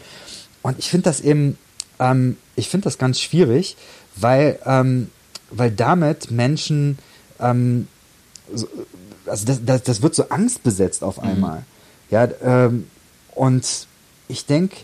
[0.63, 1.59] Und ich finde das eben,
[1.99, 3.77] ähm, ich finde das ganz schwierig,
[4.17, 5.11] weil, ähm,
[5.51, 6.99] weil damit Menschen,
[7.41, 7.89] ähm,
[8.55, 8.69] so,
[9.27, 11.29] also das, das, das wird so angstbesetzt auf mhm.
[11.29, 11.59] einmal.
[11.59, 11.65] Mhm.
[12.11, 12.87] Ja, ähm,
[13.35, 13.87] und
[14.29, 14.77] ich denke,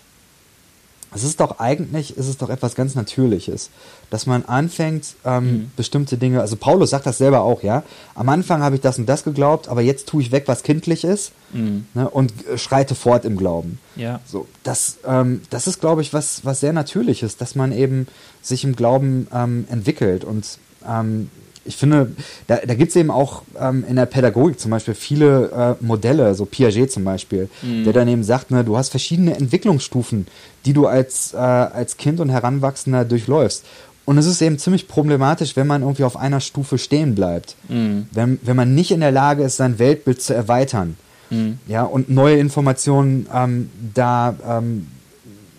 [1.14, 3.70] es ist doch eigentlich, ist es doch etwas ganz Natürliches,
[4.10, 5.70] dass man anfängt, ähm, mhm.
[5.76, 7.82] bestimmte Dinge, also Paulus sagt das selber auch, ja,
[8.14, 11.04] am Anfang habe ich das und das geglaubt, aber jetzt tue ich weg, was kindlich
[11.04, 11.86] ist mhm.
[11.94, 13.78] ne, und schreite fort im Glauben.
[13.96, 14.20] Ja.
[14.26, 18.06] So, das, ähm, das ist, glaube ich, was, was sehr Natürliches, dass man eben
[18.42, 21.30] sich im Glauben ähm, entwickelt und ähm,
[21.68, 22.12] ich finde,
[22.46, 26.34] da, da gibt es eben auch ähm, in der Pädagogik zum Beispiel viele äh, Modelle,
[26.34, 27.84] so Piaget zum Beispiel, mhm.
[27.84, 30.26] der dann eben sagt, ne, du hast verschiedene Entwicklungsstufen,
[30.64, 33.66] die du als, äh, als Kind und Heranwachsender durchläufst.
[34.08, 37.56] Und es ist eben ziemlich problematisch, wenn man irgendwie auf einer Stufe stehen bleibt.
[37.68, 38.06] Mhm.
[38.10, 40.96] Wenn, wenn man nicht in der Lage ist, sein Weltbild zu erweitern.
[41.28, 41.58] Mhm.
[41.66, 44.86] Ja, und neue Informationen ähm, da ähm,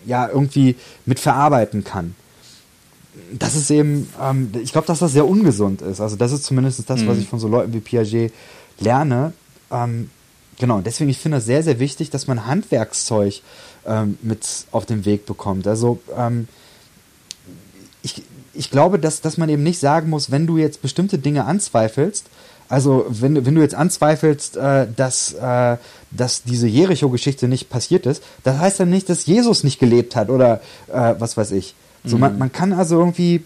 [0.04, 0.74] ja irgendwie
[1.06, 2.16] mit verarbeiten kann
[3.32, 6.00] das ist eben, ähm, ich glaube, dass das sehr ungesund ist.
[6.00, 7.06] Also das ist zumindest das, mhm.
[7.06, 8.32] was ich von so Leuten wie Piaget
[8.80, 9.32] lerne.
[9.70, 10.10] Ähm,
[10.58, 13.42] genau, deswegen, ich finde das sehr, sehr wichtig, dass man Handwerkszeug
[13.86, 15.68] ähm, mit auf den Weg bekommt.
[15.68, 16.48] Also ähm,
[18.02, 18.22] ich,
[18.54, 22.26] ich glaube, dass, dass man eben nicht sagen muss, wenn du jetzt bestimmte Dinge anzweifelst,
[22.68, 25.76] also wenn, wenn du jetzt anzweifelst, äh, dass, äh,
[26.12, 30.30] dass diese Jericho-Geschichte nicht passiert ist, das heißt dann nicht, dass Jesus nicht gelebt hat
[30.30, 30.60] oder
[30.92, 31.74] äh, was weiß ich.
[32.04, 32.20] So, mhm.
[32.20, 33.42] man, man kann also irgendwie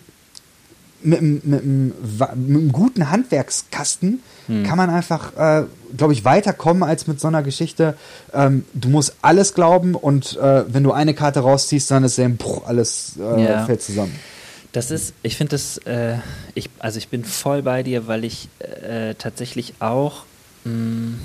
[1.03, 4.65] mit, mit, mit, mit einem guten Handwerkskasten mhm.
[4.65, 5.65] kann man einfach, äh,
[5.97, 7.95] glaube ich, weiterkommen als mit so einer Geschichte.
[8.33, 12.37] Ähm, du musst alles glauben und äh, wenn du eine Karte rausziehst, dann ist eben
[12.37, 13.65] bruch, alles äh, ja.
[13.65, 14.15] fällt zusammen.
[14.75, 16.17] Das ist, ich finde das, äh,
[16.57, 20.25] ich, also ich bin voll bei dir, weil ich äh, tatsächlich auch,
[20.65, 21.21] mh, mm,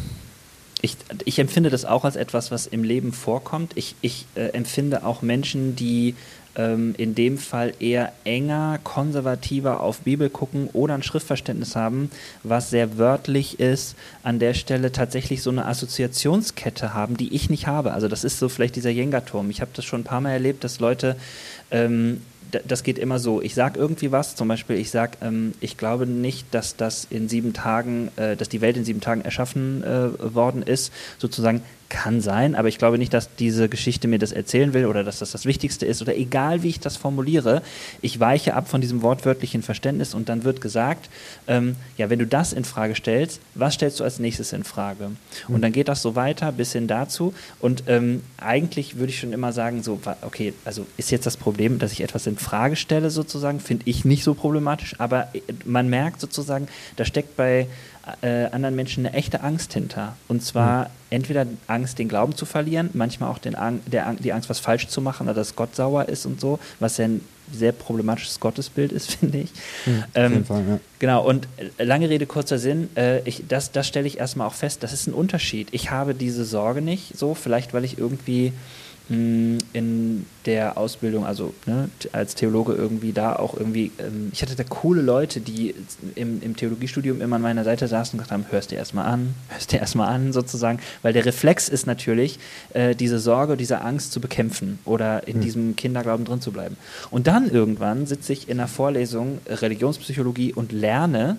[0.82, 3.72] ich, ich empfinde das auch als etwas, was im Leben vorkommt.
[3.76, 6.14] Ich, ich äh, empfinde auch Menschen, die
[6.56, 12.12] ähm, in dem Fall eher enger, konservativer auf Bibel gucken oder ein Schriftverständnis haben,
[12.44, 17.66] was sehr wörtlich ist, an der Stelle tatsächlich so eine Assoziationskette haben, die ich nicht
[17.66, 17.94] habe.
[17.94, 19.50] Also das ist so vielleicht dieser Jenga-Turm.
[19.50, 21.16] Ich habe das schon ein paar Mal erlebt, dass Leute
[21.72, 23.42] ähm, das geht immer so.
[23.42, 27.30] Ich sage irgendwie was, zum Beispiel, ich sage, ähm, ich glaube nicht, dass das in
[27.30, 32.22] sieben Tagen, äh, dass die Welt in sieben Tagen erschaffen äh, worden ist, sozusagen kann
[32.22, 35.32] sein, aber ich glaube nicht, dass diese Geschichte mir das erzählen will oder dass das
[35.32, 37.62] das Wichtigste ist oder egal wie ich das formuliere,
[38.02, 41.10] ich weiche ab von diesem wortwörtlichen Verständnis und dann wird gesagt,
[41.48, 45.12] ähm, ja, wenn du das in Frage stellst, was stellst du als nächstes in Frage?
[45.48, 49.34] Und dann geht das so weiter bis hin dazu und ähm, eigentlich würde ich schon
[49.34, 53.10] immer sagen, so, okay, also ist jetzt das Problem, dass ich etwas in Frage stelle
[53.10, 57.68] sozusagen, finde ich nicht so problematisch, aber äh, man merkt sozusagen, da steckt bei
[58.22, 60.16] äh, anderen Menschen eine echte Angst hinter.
[60.28, 60.90] Und zwar mhm.
[61.10, 64.88] entweder Angst, den Glauben zu verlieren, manchmal auch den Ang der, die Angst, was falsch
[64.88, 68.92] zu machen oder dass Gott sauer ist und so, was ja ein sehr problematisches Gottesbild
[68.92, 69.50] ist, finde ich.
[69.86, 70.80] Mhm, ähm, Fall, ja.
[71.00, 74.54] Genau, und äh, lange Rede, kurzer Sinn, äh, ich, das, das stelle ich erstmal auch
[74.54, 75.70] fest, das ist ein Unterschied.
[75.72, 78.54] Ich habe diese Sorge nicht so, vielleicht weil ich irgendwie
[79.10, 84.64] in der Ausbildung, also ne, als Theologe irgendwie da auch irgendwie, ähm, ich hatte da
[84.64, 85.74] coole Leute, die
[86.14, 89.34] im, im, Theologiestudium immer an meiner Seite saßen und gesagt haben, hörst dir erstmal an,
[89.50, 92.38] hörst dir erstmal an sozusagen, weil der Reflex ist natürlich,
[92.74, 95.42] äh, diese Sorge, diese Angst zu bekämpfen oder in mhm.
[95.42, 96.78] diesem Kinderglauben drin zu bleiben.
[97.10, 101.38] Und dann irgendwann sitze ich in einer Vorlesung Religionspsychologie und lerne,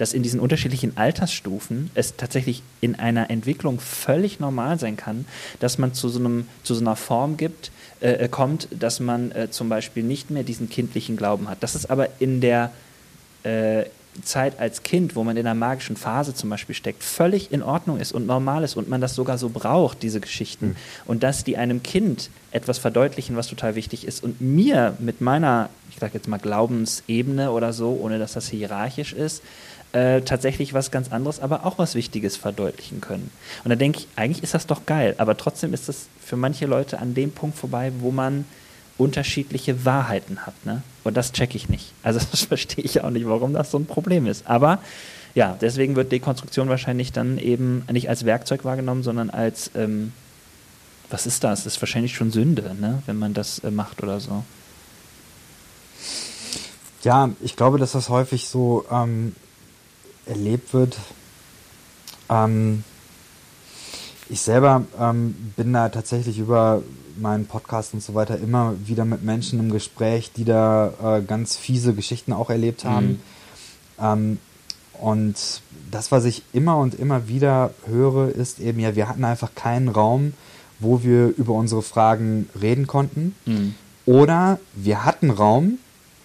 [0.00, 5.26] dass in diesen unterschiedlichen Altersstufen es tatsächlich in einer Entwicklung völlig normal sein kann,
[5.58, 9.30] dass man zu so, einem, zu so einer Form gibt, äh, äh, kommt, dass man
[9.32, 11.62] äh, zum Beispiel nicht mehr diesen kindlichen Glauben hat.
[11.62, 12.70] Das ist aber in der
[13.42, 13.84] äh,
[14.22, 18.00] Zeit als Kind, wo man in einer magischen Phase zum Beispiel steckt, völlig in Ordnung
[18.00, 20.68] ist und normal ist und man das sogar so braucht, diese Geschichten.
[20.68, 20.76] Mhm.
[21.06, 24.24] Und dass die einem Kind etwas verdeutlichen, was total wichtig ist.
[24.24, 29.12] Und mir mit meiner, ich sage jetzt mal, Glaubensebene oder so, ohne dass das hierarchisch
[29.12, 29.42] ist,
[29.92, 33.30] äh, tatsächlich was ganz anderes, aber auch was Wichtiges verdeutlichen können.
[33.64, 36.66] Und da denke ich, eigentlich ist das doch geil, aber trotzdem ist das für manche
[36.66, 38.44] Leute an dem Punkt vorbei, wo man
[38.98, 40.54] unterschiedliche Wahrheiten hat.
[40.64, 40.82] Ne?
[41.02, 41.92] Und das checke ich nicht.
[42.02, 44.46] Also das verstehe ich auch nicht, warum das so ein Problem ist.
[44.46, 44.78] Aber
[45.34, 50.12] ja, deswegen wird Dekonstruktion wahrscheinlich dann eben nicht als Werkzeug wahrgenommen, sondern als, ähm,
[51.08, 51.64] was ist das?
[51.64, 53.02] Das ist wahrscheinlich schon Sünde, ne?
[53.06, 54.44] wenn man das äh, macht oder so.
[57.02, 59.34] Ja, ich glaube, dass das häufig so ähm,
[60.30, 60.96] erlebt wird.
[62.30, 62.84] Ähm,
[64.28, 66.82] ich selber ähm, bin da tatsächlich über
[67.18, 71.56] meinen Podcast und so weiter immer wieder mit Menschen im Gespräch, die da äh, ganz
[71.56, 73.20] fiese Geschichten auch erlebt haben.
[73.98, 74.00] Mhm.
[74.00, 74.38] Ähm,
[74.94, 79.54] und das, was ich immer und immer wieder höre, ist eben, ja, wir hatten einfach
[79.54, 80.34] keinen Raum,
[80.78, 83.34] wo wir über unsere Fragen reden konnten.
[83.46, 83.74] Mhm.
[84.06, 85.78] Oder wir hatten Raum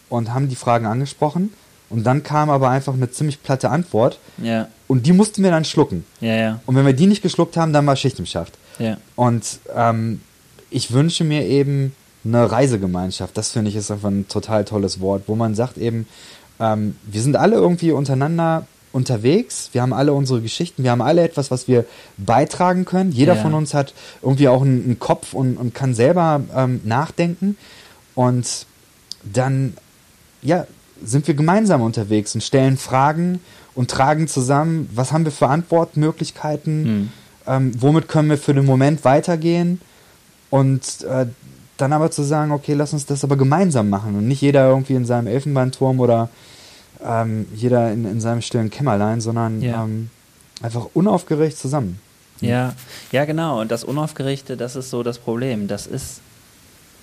[0.10, 1.52] und haben die Fragen angesprochen,
[1.96, 4.20] und dann kam aber einfach eine ziemlich platte Antwort.
[4.38, 4.68] Ja.
[4.88, 6.06] Und die mussten wir dann schlucken.
[6.22, 6.60] Ja, ja.
[6.66, 8.54] Und wenn wir die nicht geschluckt haben, dann war Schicht im Schacht.
[8.78, 8.98] Ja.
[9.16, 10.22] Und ähm,
[10.70, 13.38] ich wünsche mir eben, eine Reisegemeinschaft.
[13.38, 16.08] Das finde ich ist einfach ein total tolles Wort, wo man sagt eben,
[16.60, 21.22] ähm, wir sind alle irgendwie untereinander unterwegs, wir haben alle unsere Geschichten, wir haben alle
[21.22, 21.86] etwas, was wir
[22.18, 23.12] beitragen können.
[23.12, 23.42] Jeder ja.
[23.42, 27.58] von uns hat irgendwie auch einen, einen Kopf und, und, kann selber ähm, nachdenken.
[28.16, 28.66] Und
[29.24, 29.76] dann,
[30.42, 30.66] ja,
[31.04, 33.40] sind wir gemeinsam unterwegs und stellen Fragen
[33.74, 37.10] und tragen zusammen, was haben wir für Antwortmöglichkeiten, mhm.
[37.48, 39.82] ähm, womit können wir für den Moment weitergehen
[40.50, 41.28] und äh,
[41.78, 44.94] dann aber zu sagen, okay, lass uns das aber gemeinsam machen und nicht jeder irgendwie
[44.94, 46.30] in seinem Elfenbeinturm oder
[47.04, 49.84] ähm, jeder in, in seinem stillen Kämmerlein, sondern ja.
[49.84, 50.10] ähm,
[50.62, 52.00] einfach unaufgeregt zusammen.
[52.42, 52.74] Ja,
[53.12, 53.62] ja, genau.
[53.62, 55.68] Und das Unaufgeregte, das ist so das Problem.
[55.68, 56.20] Das ist,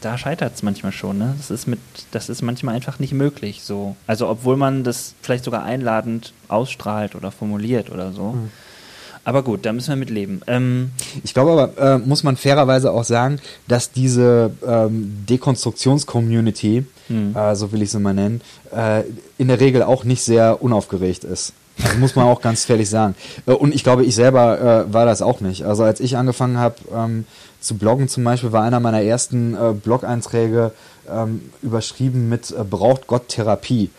[0.02, 1.18] da scheitert es manchmal schon.
[1.18, 1.34] Ne?
[1.38, 3.62] Das ist mit, das ist manchmal einfach nicht möglich.
[3.62, 8.32] So, also obwohl man das vielleicht sogar einladend ausstrahlt oder formuliert oder so.
[8.32, 8.50] Mhm.
[9.24, 10.40] Aber gut, da müssen wir mit leben.
[10.48, 10.90] Ähm
[11.22, 13.38] ich glaube aber, äh, muss man fairerweise auch sagen,
[13.68, 17.36] dass diese ähm, Dekonstruktions-Community, mhm.
[17.36, 18.40] äh, so will ich sie mal nennen,
[18.74, 19.04] äh,
[19.38, 21.52] in der Regel auch nicht sehr unaufgeregt ist.
[21.92, 23.14] Das muss man auch ganz fairlich sagen.
[23.46, 25.64] Äh, und ich glaube, ich selber äh, war das auch nicht.
[25.64, 27.24] Also als ich angefangen habe ähm,
[27.60, 30.72] zu bloggen zum Beispiel, war einer meiner ersten äh, Blog-Einträge
[31.10, 33.90] ähm, überschrieben mit Braucht Gott Therapie?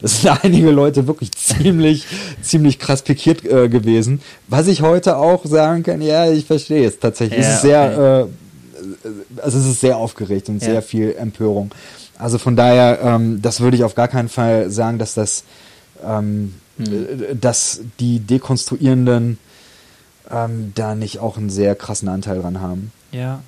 [0.00, 2.06] Das sind einige Leute wirklich ziemlich,
[2.42, 4.22] ziemlich krass pikiert äh, gewesen.
[4.48, 7.40] Was ich heute auch sagen kann, ja, ich verstehe es tatsächlich.
[7.40, 10.70] Ja, es ist sehr, äh, also es ist sehr aufgeregt und ja.
[10.70, 11.70] sehr viel Empörung.
[12.18, 15.44] Also von daher, ähm, das würde ich auf gar keinen Fall sagen, dass das,
[16.04, 16.54] ähm,
[16.86, 17.40] hm.
[17.40, 19.38] dass die Dekonstruierenden
[20.30, 22.92] ähm, da nicht auch einen sehr krassen Anteil dran haben.
[23.12, 23.40] Ja,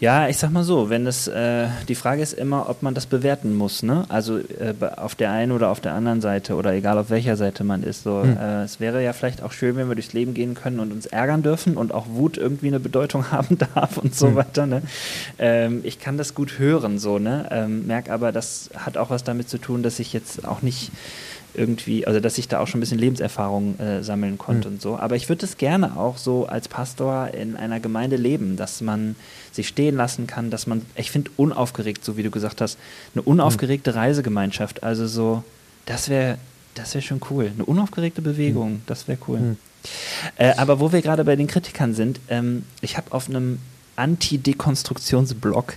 [0.00, 3.04] ja, ich sag mal so, wenn es äh, die Frage ist immer, ob man das
[3.04, 4.06] bewerten muss, ne?
[4.08, 7.64] Also äh, auf der einen oder auf der anderen Seite oder egal auf welcher Seite
[7.64, 8.04] man ist.
[8.04, 8.34] So, hm.
[8.38, 11.04] äh, es wäre ja vielleicht auch schön, wenn wir durchs Leben gehen können und uns
[11.04, 14.36] ärgern dürfen und auch Wut irgendwie eine Bedeutung haben darf und so hm.
[14.36, 14.66] weiter.
[14.66, 14.80] Ne?
[15.38, 17.46] Ähm, ich kann das gut hören, so, ne?
[17.50, 20.92] Ähm, merk aber, das hat auch was damit zu tun, dass ich jetzt auch nicht
[21.54, 24.74] irgendwie, also dass ich da auch schon ein bisschen Lebenserfahrung äh, sammeln konnte mhm.
[24.74, 24.96] und so.
[24.98, 29.16] Aber ich würde es gerne auch so als Pastor in einer Gemeinde leben, dass man
[29.52, 32.78] sich stehen lassen kann, dass man, ich finde unaufgeregt, so wie du gesagt hast,
[33.14, 33.98] eine unaufgeregte mhm.
[33.98, 35.44] Reisegemeinschaft, also so,
[35.86, 36.38] das wäre
[36.74, 37.50] das wäre schon cool.
[37.52, 38.82] Eine unaufgeregte Bewegung, mhm.
[38.86, 39.38] das wäre cool.
[39.38, 39.56] Mhm.
[40.36, 43.58] Äh, aber wo wir gerade bei den Kritikern sind, ähm, ich habe auf einem
[43.96, 45.74] Anti-Dekonstruktionsblog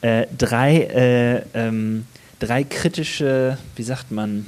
[0.00, 2.06] äh, drei, äh, ähm,
[2.40, 4.46] drei kritische, wie sagt man,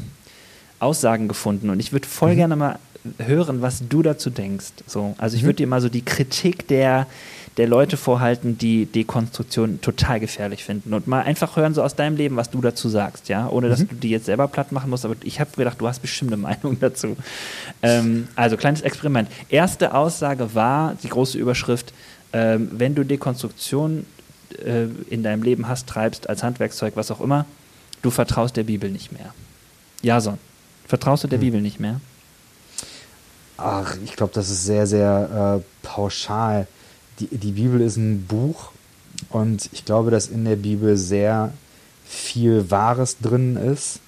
[0.79, 2.37] Aussagen gefunden und ich würde voll mhm.
[2.37, 2.79] gerne mal
[3.19, 4.73] hören, was du dazu denkst.
[4.87, 5.47] So, also ich mhm.
[5.47, 7.07] würde dir mal so die Kritik der,
[7.57, 12.17] der Leute vorhalten, die Dekonstruktion total gefährlich finden und mal einfach hören so aus deinem
[12.17, 13.89] Leben, was du dazu sagst, ja, ohne dass mhm.
[13.89, 15.05] du die jetzt selber platt machen musst.
[15.05, 17.17] Aber ich habe gedacht, du hast bestimmt eine Meinung dazu.
[17.83, 19.29] Ähm, also kleines Experiment.
[19.49, 21.93] Erste Aussage war die große Überschrift:
[22.33, 24.05] ähm, Wenn du Dekonstruktion
[24.65, 27.47] äh, in deinem Leben hast, treibst als Handwerkszeug, was auch immer,
[28.03, 29.33] du vertraust der Bibel nicht mehr.
[30.03, 30.39] Jason.
[30.87, 31.47] Vertraust du der hm.
[31.47, 32.01] Bibel nicht mehr?
[33.57, 36.67] Ach, ich glaube, das ist sehr, sehr äh, pauschal.
[37.21, 38.71] Die, die Bibel ist ein Buch
[39.31, 41.53] und ich glaube, dass in der Bibel sehr
[42.05, 44.01] viel Wahres drin ist.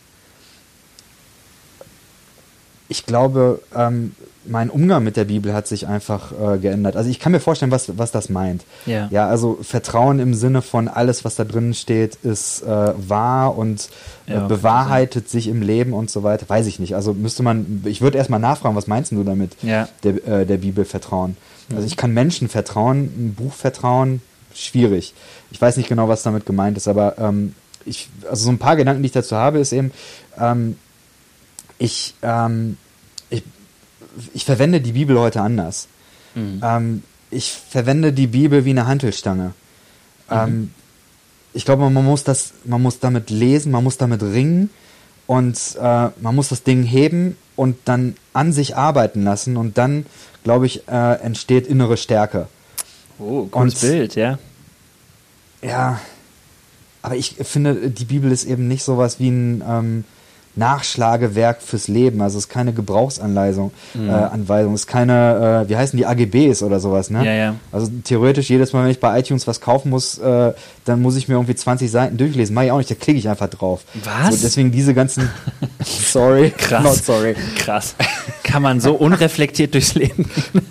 [2.88, 4.12] Ich glaube, ähm,
[4.46, 6.96] mein Umgang mit der Bibel hat sich einfach äh, geändert.
[6.96, 8.64] Also ich kann mir vorstellen, was, was das meint.
[8.86, 9.08] Ja.
[9.10, 13.90] ja, also Vertrauen im Sinne von alles, was da drin steht, ist äh, wahr und
[14.26, 16.48] äh, ja, bewahrheitet sich im Leben und so weiter.
[16.48, 16.94] Weiß ich nicht.
[16.94, 19.88] Also müsste man, ich würde erstmal nachfragen, was meinst du damit, ja.
[20.02, 21.36] der, äh, der Bibel vertrauen?
[21.74, 24.22] Also ich kann Menschen vertrauen, ein Buch vertrauen,
[24.54, 25.12] schwierig.
[25.50, 28.76] Ich weiß nicht genau, was damit gemeint ist, aber ähm, ich, also so ein paar
[28.76, 29.92] Gedanken, die ich dazu habe, ist eben,
[30.40, 30.76] ähm,
[31.78, 32.76] ich, ähm,
[33.30, 33.42] ich
[34.34, 35.88] ich verwende die Bibel heute anders.
[36.34, 36.60] Mhm.
[36.62, 39.52] Ähm, ich verwende die Bibel wie eine Hantelstange.
[40.28, 40.36] Mhm.
[40.36, 40.70] Ähm,
[41.52, 44.70] ich glaube, man muss das, man muss damit lesen, man muss damit ringen
[45.26, 50.06] und äh, man muss das Ding heben und dann an sich arbeiten lassen und dann,
[50.44, 52.48] glaube ich, äh, entsteht innere Stärke.
[53.18, 54.38] Oh, cooles und, Bild, ja.
[55.62, 56.00] Ja,
[57.02, 60.04] aber ich finde, die Bibel ist eben nicht sowas wie ein ähm,
[60.58, 62.20] Nachschlagewerk fürs Leben.
[62.20, 64.08] Also es ist keine Gebrauchsanweisung, mhm.
[64.08, 67.24] äh, Anweisung, es ist keine, äh, wie heißen die AGBs oder sowas, ne?
[67.24, 67.54] Ja, ja.
[67.72, 70.52] Also theoretisch jedes Mal, wenn ich bei iTunes was kaufen muss, äh,
[70.84, 72.54] dann muss ich mir irgendwie 20 Seiten durchlesen.
[72.54, 73.82] Mach ich auch nicht, da klicke ich einfach drauf.
[74.04, 74.34] Was?
[74.34, 75.30] So, deswegen diese ganzen,
[75.84, 77.36] sorry, krass, not sorry.
[77.56, 77.94] Krass.
[78.42, 80.66] Kann man so unreflektiert durchs Leben gehen?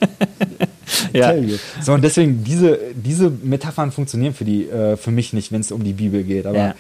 [1.14, 1.34] ja.
[1.82, 5.72] So, und deswegen, diese, diese Metaphern funktionieren für, die, äh, für mich nicht, wenn es
[5.72, 6.46] um die Bibel geht.
[6.46, 6.76] Aber ja.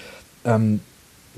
[0.46, 0.82] ähm,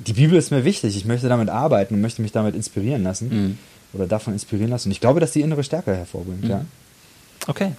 [0.05, 0.95] die Bibel ist mir wichtig.
[0.95, 3.29] Ich möchte damit arbeiten und möchte mich damit inspirieren lassen.
[3.29, 3.57] Mhm.
[3.93, 4.89] Oder davon inspirieren lassen.
[4.89, 6.49] Und ich glaube, dass die innere Stärke hervorbringt, mhm.
[6.49, 6.65] ja.
[7.47, 7.71] Okay.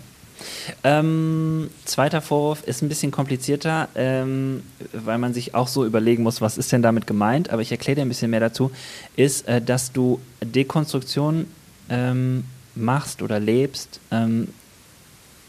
[0.82, 6.40] Ähm, zweiter Vorwurf ist ein bisschen komplizierter, ähm, weil man sich auch so überlegen muss,
[6.40, 8.70] was ist denn damit gemeint, aber ich erkläre dir ein bisschen mehr dazu,
[9.16, 11.46] ist, äh, dass du Dekonstruktion
[11.90, 14.48] ähm, machst oder lebst, ähm,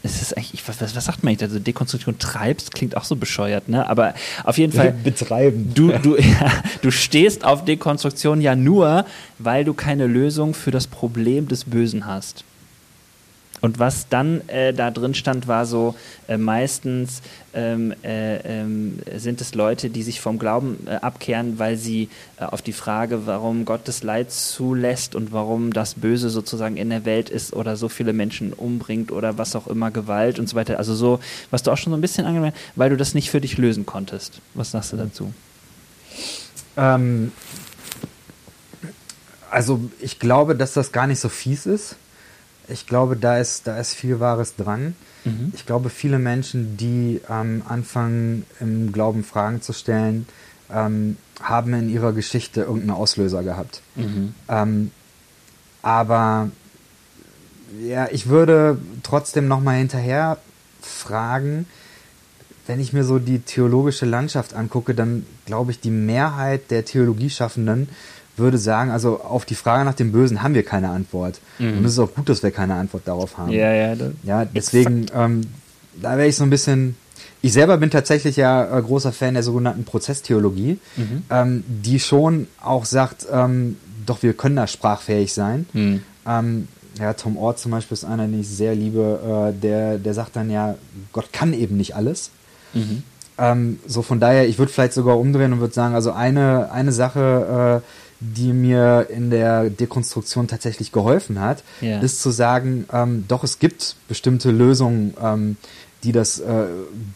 [0.02, 1.48] es ist eigentlich, was, was, sagt man eigentlich?
[1.48, 3.88] Also Dekonstruktion treibst, klingt auch so bescheuert, ne?
[3.88, 4.92] Aber auf jeden Fall.
[4.92, 5.72] Betreiben.
[5.74, 6.50] Du, du, ja,
[6.82, 9.04] du stehst auf Dekonstruktion ja nur,
[9.38, 12.44] weil du keine Lösung für das Problem des Bösen hast.
[13.62, 15.94] Und was dann äh, da drin stand, war so,
[16.28, 17.22] äh, meistens
[17.54, 22.44] ähm, äh, ähm, sind es Leute, die sich vom Glauben äh, abkehren, weil sie äh,
[22.44, 27.04] auf die Frage, warum Gott das Leid zulässt und warum das Böse sozusagen in der
[27.04, 30.78] Welt ist oder so viele Menschen umbringt oder was auch immer, Gewalt und so weiter.
[30.78, 31.20] Also so,
[31.52, 33.86] was du auch schon so ein bisschen angemerkt weil du das nicht für dich lösen
[33.86, 34.40] konntest.
[34.54, 35.32] Was sagst du dazu?
[36.76, 37.32] Ähm,
[39.50, 41.96] also ich glaube, dass das gar nicht so fies ist
[42.72, 44.96] ich glaube, da ist, da ist viel Wahres dran.
[45.24, 45.52] Mhm.
[45.54, 50.26] Ich glaube, viele Menschen, die ähm, anfangen, im Glauben Fragen zu stellen,
[50.72, 53.82] ähm, haben in ihrer Geschichte irgendeinen Auslöser gehabt.
[53.94, 54.34] Mhm.
[54.48, 54.90] Ähm,
[55.82, 56.50] aber
[57.80, 60.38] ja, ich würde trotzdem nochmal hinterher
[60.80, 61.66] fragen,
[62.66, 67.88] wenn ich mir so die theologische Landschaft angucke, dann glaube ich, die Mehrheit der Theologieschaffenden
[68.42, 71.40] würde sagen, also auf die Frage nach dem Bösen haben wir keine Antwort.
[71.58, 71.78] Mhm.
[71.78, 73.50] Und es ist auch gut, dass wir keine Antwort darauf haben.
[73.50, 73.96] Ja, ja.
[74.22, 75.42] Ja, deswegen, ähm,
[76.00, 76.96] da wäre ich so ein bisschen.
[77.44, 81.22] Ich selber bin tatsächlich ja äh, großer Fan der sogenannten Prozesstheologie, mhm.
[81.28, 83.76] ähm, die schon auch sagt, ähm,
[84.06, 85.66] doch wir können da sprachfähig sein.
[85.72, 86.02] Mhm.
[86.26, 90.14] Ähm, ja, Tom Ort zum Beispiel ist einer, den ich sehr liebe, äh, der, der
[90.14, 90.76] sagt dann ja,
[91.12, 92.30] Gott kann eben nicht alles.
[92.74, 93.02] Mhm.
[93.38, 96.92] Ähm, so von daher, ich würde vielleicht sogar umdrehen und würde sagen, also eine, eine
[96.92, 102.00] Sache, äh, die mir in der Dekonstruktion tatsächlich geholfen hat, yeah.
[102.00, 105.56] ist zu sagen, ähm, doch es gibt bestimmte Lösungen, ähm,
[106.04, 106.66] die das äh,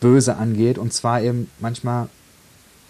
[0.01, 0.79] Böse angeht.
[0.79, 2.09] Und zwar eben manchmal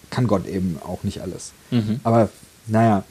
[0.08, 1.52] kann Gott eben auch nicht alles.
[1.70, 2.00] Mhm.
[2.04, 2.30] Aber
[2.66, 3.04] naja,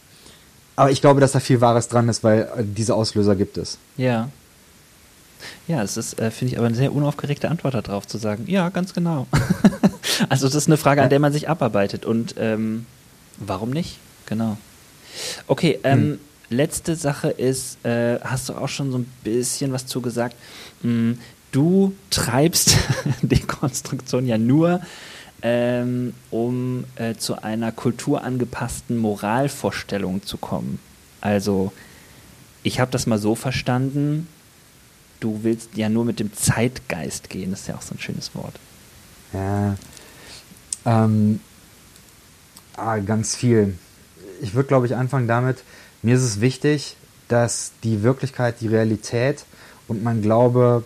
[0.76, 3.78] aber ich glaube, dass da viel Wahres dran ist, weil äh, diese Auslöser gibt es.
[3.98, 4.30] Ja.
[5.68, 8.70] Ja, es ist, äh, finde ich, aber eine sehr unaufgeregte Antwort darauf zu sagen, ja,
[8.70, 9.28] ganz genau.
[10.30, 12.06] also das ist eine Frage, an der man sich abarbeitet.
[12.06, 12.88] Und ähm,
[13.38, 14.00] warum nicht?
[14.26, 14.58] Genau.
[15.48, 16.20] Okay, ähm, hm.
[16.50, 20.36] letzte Sache ist, äh, hast du auch schon so ein bisschen was zugesagt.
[20.82, 21.20] Hm,
[21.52, 22.78] du treibst
[23.22, 24.82] Dekonstruktion ja nur,
[25.42, 30.80] ähm, um äh, zu einer kulturangepassten Moralvorstellung zu kommen.
[31.22, 31.72] Also,
[32.64, 34.28] ich habe das mal so verstanden,
[35.20, 38.34] du willst ja nur mit dem Zeitgeist gehen, das ist ja auch so ein schönes
[38.36, 38.56] Wort.
[39.34, 39.76] Ja,
[40.86, 41.40] ähm,
[42.76, 43.78] ah, ganz viel
[44.42, 45.58] ich würde, glaube ich, anfangen damit,
[46.02, 49.46] mir ist es wichtig, dass die Wirklichkeit, die Realität
[49.88, 50.84] und mein Glaube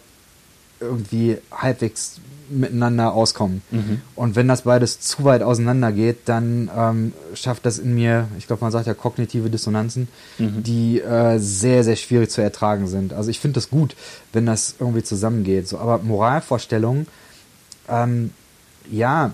[0.79, 3.61] irgendwie halbwegs miteinander auskommen.
[3.71, 4.01] Mhm.
[4.15, 8.47] Und wenn das beides zu weit auseinander geht, dann ähm, schafft das in mir, ich
[8.47, 10.07] glaube, man sagt ja kognitive Dissonanzen,
[10.37, 10.63] mhm.
[10.63, 13.13] die äh, sehr, sehr schwierig zu ertragen sind.
[13.13, 13.95] Also ich finde das gut,
[14.33, 15.67] wenn das irgendwie zusammengeht.
[15.67, 17.07] So, aber Moralvorstellungen,
[17.87, 18.31] ähm,
[18.89, 19.31] ja,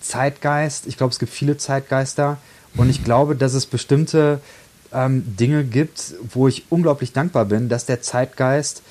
[0.00, 2.38] Zeitgeist, ich glaube, es gibt viele Zeitgeister,
[2.78, 4.40] und ich glaube, dass es bestimmte
[4.92, 8.82] ähm, Dinge gibt, wo ich unglaublich dankbar bin, dass der Zeitgeist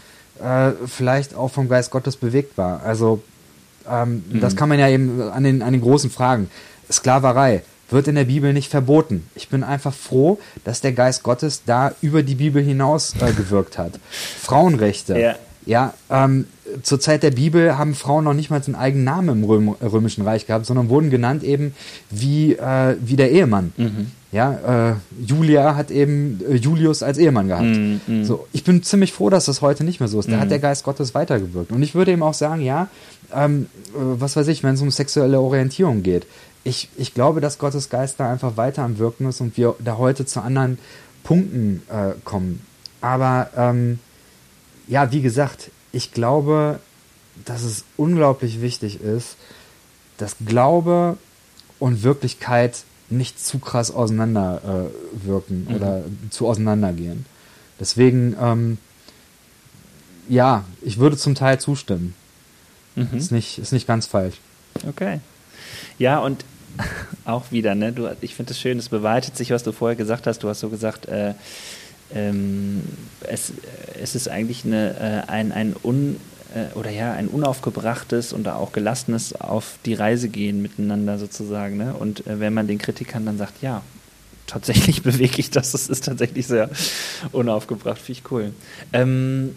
[0.43, 2.84] äh, vielleicht auch vom Geist Gottes bewegt war.
[2.84, 3.23] Also
[3.89, 4.39] ähm, mhm.
[4.39, 6.50] das kann man ja eben an den, an den großen Fragen.
[6.91, 9.28] Sklaverei wird in der Bibel nicht verboten.
[9.36, 13.78] Ich bin einfach froh, dass der Geist Gottes da über die Bibel hinaus äh, gewirkt
[13.78, 14.00] hat.
[14.41, 15.17] Frauenrechte.
[15.17, 15.36] Ja.
[15.65, 16.47] Ja, ähm,
[16.84, 20.24] zur Zeit der Bibel haben Frauen noch nicht mal einen eigenen Namen im Röm Römischen
[20.24, 21.74] Reich gehabt, sondern wurden genannt eben
[22.10, 23.74] wie, äh, wie der Ehemann.
[23.78, 24.12] Mhm.
[24.32, 27.66] Ja, äh, Julia hat eben äh, Julius als Ehemann gehabt.
[27.66, 28.26] Mhm, mhm.
[28.26, 30.30] So, ich bin ziemlich froh, dass das heute nicht mehr so ist.
[30.30, 30.50] Da hat mhm.
[30.50, 31.72] der Geist Gottes weitergewirkt.
[31.72, 32.90] Und ich würde eben auch sagen, ja,
[33.34, 36.28] ähm, äh, was weiß ich, wenn es um sexuelle Orientierung geht.
[36.66, 39.98] Ich, ich glaube, dass Gottes Geist da einfach weiter am Wirken ist und wir da
[39.98, 40.78] heute zu anderen
[41.24, 42.62] Punkten äh, kommen.
[43.00, 44.00] Aber ähm,
[44.88, 46.80] ja, wie gesagt, ich glaube,
[47.44, 49.36] dass es unglaublich wichtig ist,
[50.18, 51.18] dass Glaube
[51.80, 55.76] und Wirklichkeit nicht zu krass auseinander äh, wirken mhm.
[55.76, 57.26] oder zu auseinandergehen.
[57.80, 58.78] Deswegen, ähm,
[60.30, 62.13] ja, ich würde zum Teil zustimmen.
[62.96, 63.10] Mhm.
[63.17, 64.36] Ist, nicht, ist nicht ganz falsch.
[64.88, 65.19] Okay.
[65.98, 66.46] Ja, und
[67.26, 67.92] auch wieder, ne?
[67.92, 70.44] Du, ich finde es schön, es bewahrheitet sich, was du vorher gesagt hast.
[70.44, 71.34] Du hast so gesagt, äh,
[72.14, 72.84] ähm,
[73.22, 73.54] es,
[74.02, 76.18] es ist eigentlich eine, äh, ein, ein un
[76.56, 81.78] äh, oder ja, ein unaufgebrachtes und auch gelassenes auf die Reise gehen miteinander sozusagen.
[81.78, 81.94] Ne?
[81.94, 83.82] Und äh, wenn man den Kritikern dann sagt, ja,
[84.46, 86.70] tatsächlich bewege ich das, das ist tatsächlich sehr
[87.32, 88.54] unaufgebracht, finde ich cool.
[88.94, 89.56] Ähm,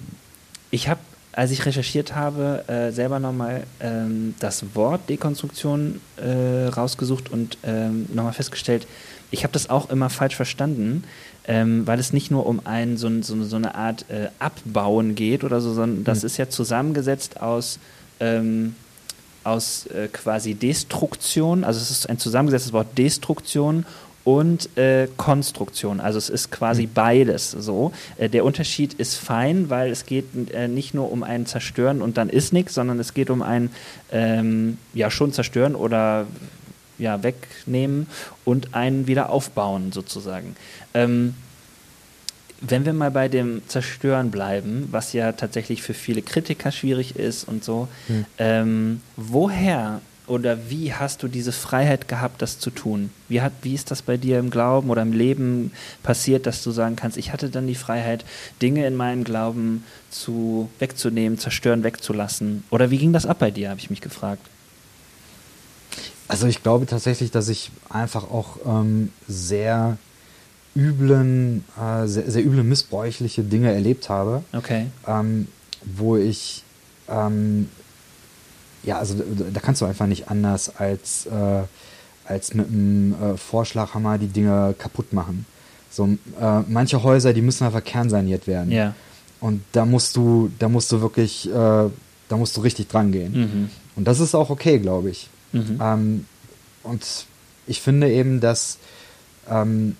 [0.70, 1.00] ich habe
[1.32, 8.06] als ich recherchiert habe, äh, selber nochmal ähm, das Wort Dekonstruktion äh, rausgesucht und ähm,
[8.12, 8.86] nochmal festgestellt,
[9.30, 11.04] ich habe das auch immer falsch verstanden,
[11.50, 15.42] ähm, weil es nicht nur um ein, so, so, so eine Art äh, Abbauen geht
[15.42, 16.26] oder so, sondern das mhm.
[16.26, 17.80] ist ja zusammengesetzt aus,
[18.20, 18.76] ähm,
[19.42, 23.84] aus äh, quasi Destruktion, also es ist ein zusammengesetztes Wort Destruktion
[24.22, 25.98] und äh, Konstruktion.
[25.98, 26.92] Also es ist quasi mhm.
[26.94, 27.90] beides so.
[28.16, 32.16] Äh, der Unterschied ist fein, weil es geht äh, nicht nur um ein Zerstören und
[32.16, 33.70] dann ist nichts, sondern es geht um ein
[34.12, 36.26] ähm, ja schon zerstören oder
[37.00, 38.06] ja, wegnehmen
[38.44, 40.54] und einen wieder aufbauen sozusagen.
[40.94, 41.34] Ähm,
[42.60, 47.44] wenn wir mal bei dem Zerstören bleiben, was ja tatsächlich für viele Kritiker schwierig ist
[47.44, 48.26] und so, hm.
[48.38, 53.10] ähm, woher oder wie hast du diese Freiheit gehabt, das zu tun?
[53.28, 55.72] Wie, hat, wie ist das bei dir im Glauben oder im Leben
[56.04, 58.24] passiert, dass du sagen kannst, ich hatte dann die Freiheit,
[58.62, 62.62] Dinge in meinem Glauben zu wegzunehmen, zerstören, wegzulassen?
[62.70, 64.46] Oder wie ging das ab bei dir, habe ich mich gefragt.
[66.30, 69.98] Also ich glaube tatsächlich, dass ich einfach auch ähm, sehr
[70.76, 74.42] üblen, äh, sehr, sehr üble, missbräuchliche Dinge erlebt habe.
[74.52, 74.86] Okay.
[75.06, 75.48] Ähm,
[75.96, 76.62] wo ich
[77.08, 77.68] ähm,
[78.82, 79.14] ja, also
[79.52, 81.62] da kannst du einfach nicht anders als, äh,
[82.24, 85.46] als mit einem äh, Vorschlaghammer die Dinge kaputt machen.
[85.90, 86.06] So,
[86.40, 88.70] äh, manche Häuser, die müssen einfach kernsaniert werden.
[88.70, 88.94] Ja.
[89.40, 93.32] Und da musst du, da musst du wirklich, äh, da musst du richtig dran gehen.
[93.32, 93.70] Mhm.
[93.96, 95.28] Und das ist auch okay, glaube ich.
[95.52, 95.78] Mhm.
[95.80, 96.26] Ähm,
[96.82, 97.26] und
[97.66, 98.78] ich finde eben, dass
[99.48, 99.96] ähm,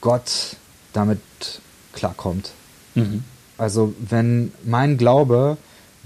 [0.00, 0.56] Gott
[0.92, 1.20] damit
[1.92, 2.52] klarkommt.
[2.94, 3.24] Mhm.
[3.58, 5.56] Also wenn mein Glaube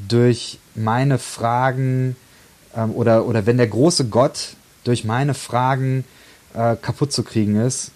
[0.08, 2.16] durch meine Fragen
[2.76, 6.04] ähm, oder, oder wenn der große Gott durch meine Fragen
[6.54, 7.90] äh, kaputt zu kriegen ist,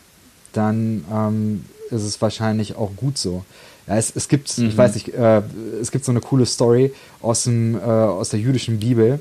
[0.53, 3.45] dann ähm, ist es wahrscheinlich auch gut so.
[3.87, 4.69] Ja, es, es gibt, mhm.
[4.69, 5.43] ich weiß nicht, äh,
[5.81, 9.21] es gibt so eine coole Story aus, dem, äh, aus der jüdischen Bibel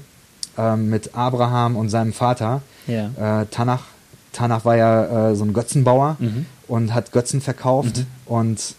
[0.58, 3.42] äh, mit Abraham und seinem Vater, ja.
[3.42, 3.84] Äh, Tanach.
[4.32, 6.48] Tanach war ja äh, so ein Götzenbauer mhm.
[6.68, 8.06] und hat Götzen verkauft mhm.
[8.26, 8.76] und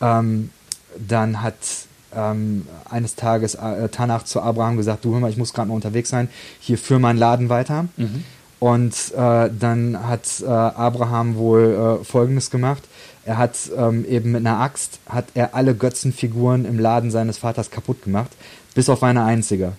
[0.00, 0.50] ähm,
[0.96, 1.54] dann hat
[2.16, 5.74] ähm, eines Tages äh, Tanach zu Abraham gesagt, du hör mal, ich muss gerade mal
[5.74, 6.28] unterwegs sein,
[6.60, 7.86] hier führ meinen Laden weiter.
[7.96, 8.24] Mhm.
[8.60, 12.82] Und äh, dann hat äh, Abraham wohl äh, Folgendes gemacht.
[13.26, 17.70] Er hat ähm, eben mit einer Axt, hat er alle Götzenfiguren im Laden seines Vaters
[17.70, 18.30] kaputt gemacht,
[18.74, 19.72] bis auf eine einzige.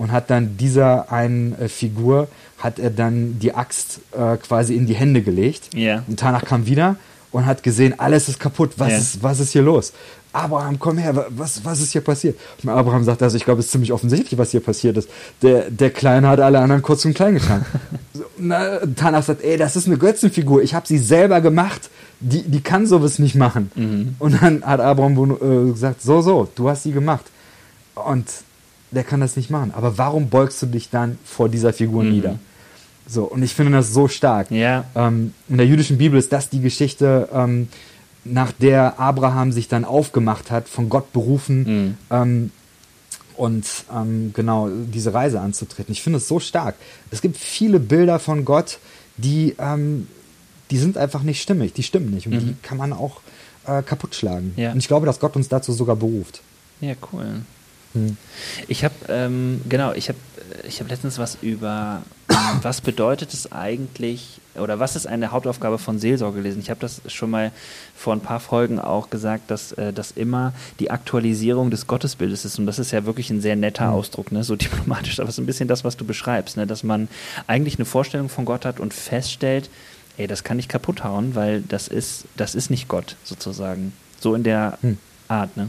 [0.00, 4.86] Und hat dann dieser einen äh, Figur, hat er dann die Axt äh, quasi in
[4.86, 5.74] die Hände gelegt.
[5.74, 6.04] Yeah.
[6.06, 6.96] Und Tanach kam wieder
[7.32, 8.98] und hat gesehen, alles ist kaputt, was, yeah.
[8.98, 9.92] ist, was ist hier los?
[10.32, 12.38] Abraham, komm her, was, was ist hier passiert?
[12.62, 15.10] Und Abraham sagt, also ich glaube, es ist ziemlich offensichtlich, was hier passiert ist.
[15.42, 17.66] Der, der Kleine hat alle anderen kurz und klein getan.
[18.14, 18.24] so,
[18.96, 21.90] Tanach sagt, ey, das ist eine Götzenfigur, ich habe sie selber gemacht,
[22.20, 23.70] die, die kann sowas nicht machen.
[23.74, 24.14] Mhm.
[24.18, 27.26] Und dann hat Abraham äh, gesagt, so, so, du hast sie gemacht.
[27.94, 28.24] Und
[28.90, 29.72] der kann das nicht machen.
[29.74, 32.10] Aber warum beugst du dich dann vor dieser Figur mhm.
[32.10, 32.38] nieder?
[33.06, 34.50] So, und ich finde das so stark.
[34.50, 34.84] Ja.
[34.94, 37.68] Ähm, in der jüdischen Bibel ist das die Geschichte, ähm,
[38.24, 41.98] nach der Abraham sich dann aufgemacht hat, von Gott berufen mhm.
[42.10, 42.50] ähm,
[43.36, 45.92] und ähm, genau diese Reise anzutreten.
[45.92, 46.76] Ich finde es so stark.
[47.10, 48.78] Es gibt viele Bilder von Gott,
[49.16, 50.06] die, ähm,
[50.70, 52.40] die sind einfach nicht stimmig, die stimmen nicht und mhm.
[52.40, 53.20] die kann man auch
[53.66, 54.52] äh, kaputt schlagen.
[54.56, 54.72] Ja.
[54.72, 56.42] Und ich glaube, dass Gott uns dazu sogar beruft.
[56.80, 57.42] Ja, cool.
[57.94, 58.16] Hm.
[58.68, 60.18] Ich habe, ähm, genau, ich habe
[60.66, 62.02] ich hab letztens was über,
[62.62, 66.60] was bedeutet es eigentlich, oder was ist eine Hauptaufgabe von Seelsorge gelesen?
[66.60, 67.52] Ich habe das schon mal
[67.96, 72.58] vor ein paar Folgen auch gesagt, dass äh, das immer die Aktualisierung des Gottesbildes ist.
[72.58, 73.94] Und das ist ja wirklich ein sehr netter mhm.
[73.94, 74.44] Ausdruck, ne?
[74.44, 76.66] so diplomatisch, aber es ist ein bisschen das, was du beschreibst, ne?
[76.66, 77.08] dass man
[77.46, 79.70] eigentlich eine Vorstellung von Gott hat und feststellt,
[80.16, 83.92] ey, das kann ich kaputt hauen, weil das ist, das ist nicht Gott sozusagen.
[84.20, 84.98] So in der hm.
[85.28, 85.68] Art, ne?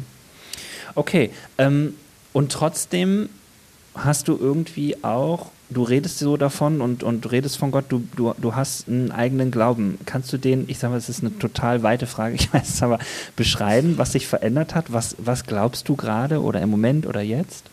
[0.95, 1.93] Okay, ähm,
[2.33, 3.29] und trotzdem
[3.95, 8.33] hast du irgendwie auch, du redest so davon und, und redest von Gott, du, du,
[8.37, 9.97] du hast einen eigenen Glauben.
[10.05, 12.83] Kannst du den, ich sage mal, das ist eine total weite Frage, ich weiß es
[12.83, 12.99] aber,
[13.35, 14.93] beschreiben, was sich verändert hat?
[14.93, 17.65] Was, was glaubst du gerade oder im Moment oder jetzt?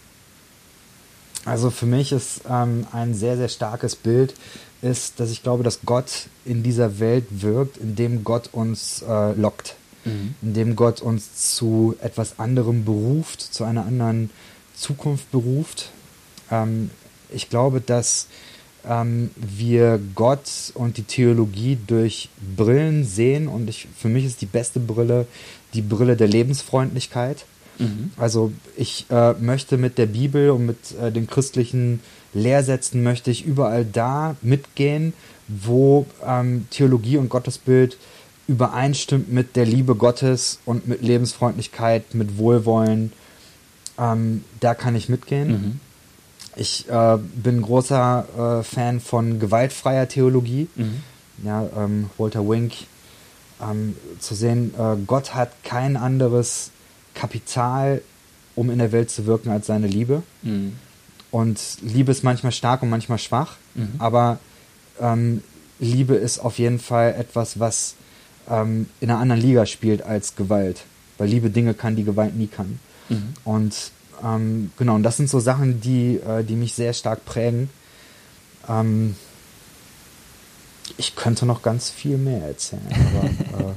[1.44, 4.34] Also für mich ist ähm, ein sehr, sehr starkes Bild,
[4.82, 9.76] ist, dass ich glaube, dass Gott in dieser Welt wirkt, indem Gott uns äh, lockt
[10.08, 10.34] mhm.
[10.42, 14.30] indem Gott uns zu etwas anderem beruft, zu einer anderen
[14.74, 15.90] Zukunft beruft.
[16.50, 16.90] Ähm,
[17.30, 18.28] ich glaube, dass
[18.88, 24.46] ähm, wir Gott und die Theologie durch Brillen sehen und ich, für mich ist die
[24.46, 25.26] beste Brille
[25.74, 27.44] die Brille der Lebensfreundlichkeit.
[27.78, 28.10] Mhm.
[28.16, 32.00] Also ich äh, möchte mit der Bibel und mit äh, den christlichen
[32.34, 35.12] Lehrsätzen möchte ich überall da mitgehen,
[35.46, 37.96] wo ähm, Theologie und Gottesbild
[38.48, 43.12] übereinstimmt mit der Liebe Gottes und mit Lebensfreundlichkeit, mit Wohlwollen
[43.98, 45.50] ähm, da kann ich mitgehen.
[45.50, 45.80] Mhm.
[46.56, 50.68] Ich äh, bin großer äh, Fan von gewaltfreier Theologie.
[50.76, 51.02] Mhm.
[51.44, 52.72] Ja, ähm, Walter Wink,
[53.60, 56.70] ähm, zu sehen, äh, Gott hat kein anderes
[57.14, 58.02] Kapital,
[58.56, 60.22] um in der Welt zu wirken, als seine Liebe.
[60.42, 60.76] Mhm.
[61.30, 63.94] Und Liebe ist manchmal stark und manchmal schwach, mhm.
[63.98, 64.38] aber
[65.00, 65.42] ähm,
[65.78, 67.94] Liebe ist auf jeden Fall etwas, was
[68.48, 70.84] ähm, in einer anderen Liga spielt als Gewalt.
[71.18, 72.78] Weil Liebe Dinge kann, die Gewalt nie kann.
[73.08, 73.34] Mhm.
[73.44, 73.74] Und
[74.22, 77.70] ähm, genau, und das sind so Sachen, die, äh, die mich sehr stark prägen.
[78.68, 79.16] Ähm,
[80.96, 82.82] ich könnte noch ganz viel mehr erzählen.
[83.52, 83.74] Aber, äh.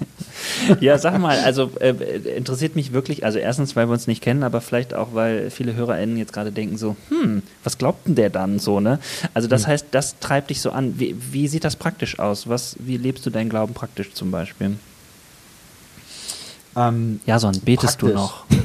[0.80, 1.92] ja, sag mal, also äh,
[2.36, 5.76] interessiert mich wirklich, also erstens, weil wir uns nicht kennen, aber vielleicht auch, weil viele
[5.76, 9.00] HörerInnen jetzt gerade denken so, hm, was glaubt denn der dann so, ne?
[9.34, 9.72] Also das hm.
[9.72, 11.00] heißt, das treibt dich so an.
[11.00, 12.48] Wie, wie, sieht das praktisch aus?
[12.48, 14.78] Was, wie lebst du deinen Glauben praktisch zum Beispiel?
[16.76, 18.10] Ähm, ja, so betest praktisch.
[18.10, 18.46] du noch?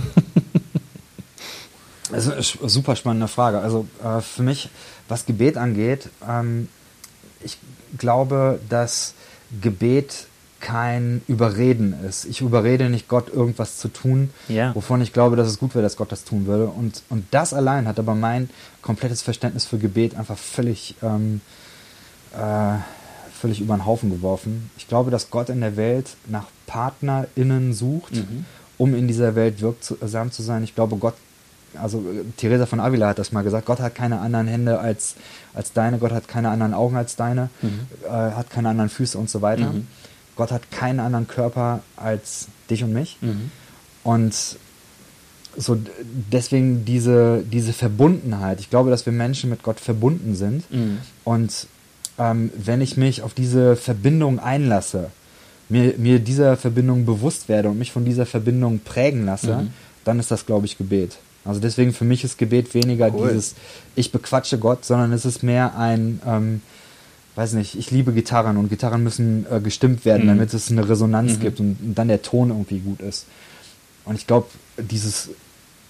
[2.11, 3.59] Das ist eine super spannende Frage.
[3.59, 4.69] Also äh, für mich,
[5.09, 6.69] was Gebet angeht, ähm,
[7.43, 7.59] ich
[7.99, 9.15] glaube, dass
[9.61, 10.27] Gebet
[10.61, 12.25] kein Überreden ist.
[12.25, 14.75] Ich überrede nicht Gott, irgendwas zu tun, ja.
[14.75, 16.67] wovon ich glaube, dass es gut wäre, dass Gott das tun würde.
[16.67, 18.51] Und, und das allein hat aber mein
[18.83, 21.41] komplettes Verständnis für Gebet einfach völlig, ähm,
[22.35, 22.79] äh,
[23.39, 24.71] völlig über den Haufen geworfen.
[24.79, 28.45] Ich glaube, dass Gott in der Welt nach PartnerInnen sucht, mhm.
[28.79, 30.65] um in dieser Welt wirksam zu sein.
[30.65, 31.15] Ich glaube, Gott
[31.81, 32.03] also
[32.39, 35.15] Theresa von Avila hat das mal gesagt, Gott hat keine anderen Hände als,
[35.53, 37.81] als deine, Gott hat keine anderen Augen als deine, mhm.
[38.05, 39.73] äh, hat keine anderen Füße und so weiter.
[39.73, 39.87] Mhm.
[40.37, 43.17] Gott hat keinen anderen Körper als dich und mich.
[43.21, 43.51] Mhm.
[44.05, 44.59] Und
[45.57, 45.79] so
[46.31, 48.61] deswegen diese, diese Verbundenheit.
[48.61, 50.71] Ich glaube, dass wir Menschen mit Gott verbunden sind.
[50.71, 50.99] Mhm.
[51.25, 51.67] Und
[52.19, 55.11] ähm, wenn ich mich auf diese Verbindung einlasse,
[55.69, 59.71] mir, mir dieser Verbindung bewusst werde und mich von dieser Verbindung prägen lasse, mhm.
[60.05, 61.17] dann ist das, glaube ich, Gebet.
[61.45, 63.29] Also deswegen für mich ist Gebet weniger cool.
[63.29, 63.55] dieses,
[63.95, 66.61] ich bequatsche Gott, sondern es ist mehr ein, ähm,
[67.37, 70.29] weiß nicht, ich liebe Gitarren und Gitarren müssen äh, gestimmt werden, mhm.
[70.29, 71.41] damit es eine Resonanz mhm.
[71.41, 73.27] gibt und, und, dann der Ton irgendwie gut ist.
[74.05, 75.31] Und ich glaube, dieses,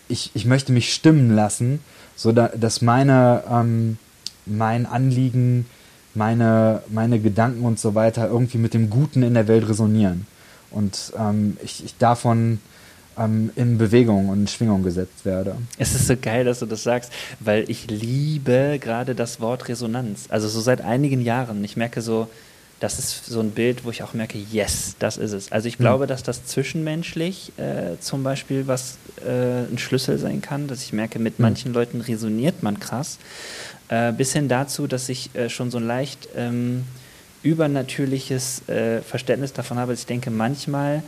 [0.09, 1.81] ich, ich möchte mich stimmen lassen,
[2.17, 3.99] so da, dass meine, ähm,
[4.45, 5.67] mein Anliegen,
[6.15, 10.27] meine, meine Gedanken und so weiter irgendwie mit dem Guten in der Welt resonieren.
[10.71, 12.59] Und ähm, ich, ich davon
[13.19, 15.57] ähm, in Bewegung und in Schwingung gesetzt werde.
[15.79, 20.27] Es ist so geil, dass du das sagst, weil ich liebe gerade das Wort Resonanz.
[20.29, 21.63] Also so seit einigen Jahren.
[21.65, 22.29] Ich merke so,
[22.81, 25.51] das ist so ein Bild, wo ich auch merke, yes, das ist es.
[25.51, 25.83] Also ich hm.
[25.83, 26.09] glaube, mhm.
[26.09, 31.19] dass das zwischenmenschlich äh, zum Beispiel was äh, ein Schlüssel sein kann, dass ich merke,
[31.19, 31.45] mit mhm.
[31.45, 33.19] manchen Leuten resoniert man krass.
[33.89, 36.85] Äh, bis hin dazu, dass ich äh, schon so ein leicht ähm,
[37.43, 41.03] übernatürliches äh, Verständnis davon habe, dass ich denke, manchmal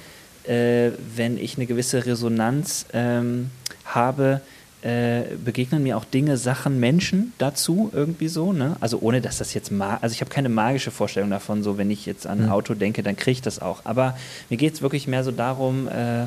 [0.48, 3.50] äh, wenn ich eine gewisse Resonanz ähm,
[3.84, 4.40] habe,
[4.82, 8.52] äh, begegnen mir auch Dinge, Sachen, Menschen dazu irgendwie so.
[8.52, 8.76] Ne?
[8.80, 11.90] Also ohne, dass das jetzt mal, also ich habe keine magische Vorstellung davon, so wenn
[11.90, 12.52] ich jetzt an ein mhm.
[12.52, 13.80] Auto denke, dann kriege ich das auch.
[13.84, 14.16] Aber
[14.50, 16.26] mir geht es wirklich mehr so darum, äh,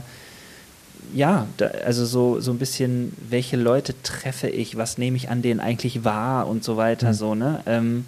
[1.13, 5.41] ja, da, also so, so ein bisschen, welche Leute treffe ich, was nehme ich an
[5.41, 7.13] denen eigentlich wahr und so weiter, mhm.
[7.13, 7.61] so, ne?
[7.65, 8.05] Ähm,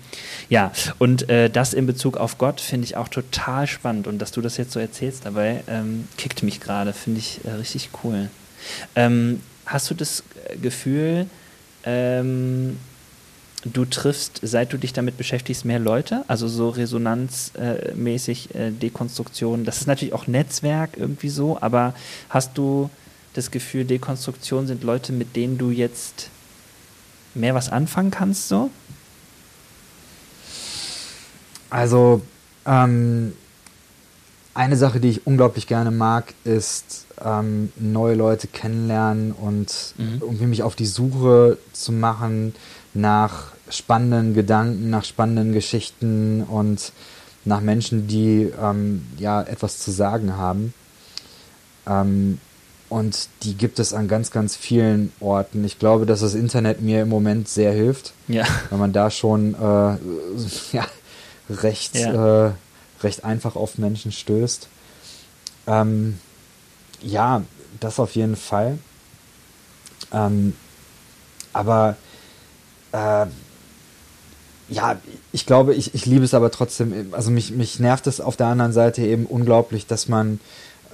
[0.49, 4.31] ja, und äh, das in Bezug auf Gott finde ich auch total spannend und dass
[4.31, 8.29] du das jetzt so erzählst dabei, ähm, kickt mich gerade, finde ich äh, richtig cool.
[8.95, 10.23] Ähm, hast du das
[10.61, 11.27] Gefühl,
[11.85, 12.77] ähm,
[13.65, 19.63] du triffst, seit du dich damit beschäftigst, mehr Leute, also so resonanzmäßig äh, Dekonstruktion.
[19.65, 21.93] Das ist natürlich auch Netzwerk irgendwie so, aber
[22.29, 22.89] hast du
[23.33, 26.29] das Gefühl, Dekonstruktion sind Leute, mit denen du jetzt
[27.33, 28.69] mehr was anfangen kannst, so?
[31.69, 32.21] Also,
[32.65, 33.33] ähm,
[34.53, 40.19] eine Sache, die ich unglaublich gerne mag, ist ähm, neue Leute kennenlernen und mhm.
[40.21, 42.53] irgendwie mich auf die Suche zu machen
[42.93, 46.91] nach spannenden Gedanken, nach spannenden Geschichten und
[47.45, 50.73] nach Menschen, die ähm, ja etwas zu sagen haben.
[51.87, 52.39] Ähm,
[52.89, 55.65] und die gibt es an ganz, ganz vielen Orten.
[55.65, 58.45] Ich glaube, dass das Internet mir im Moment sehr hilft, ja.
[58.69, 59.57] weil man da schon äh,
[60.71, 60.85] ja,
[61.49, 62.47] recht, ja.
[62.47, 62.51] Äh,
[63.01, 64.67] recht einfach auf Menschen stößt.
[65.65, 66.19] Ähm,
[67.01, 67.41] ja,
[67.79, 68.77] das auf jeden Fall.
[70.11, 70.55] Ähm,
[71.51, 71.97] aber
[72.91, 73.25] äh,
[74.69, 74.97] ja,
[75.31, 78.47] ich glaube, ich, ich liebe es aber trotzdem, also mich, mich nervt es auf der
[78.47, 80.39] anderen Seite eben unglaublich, dass man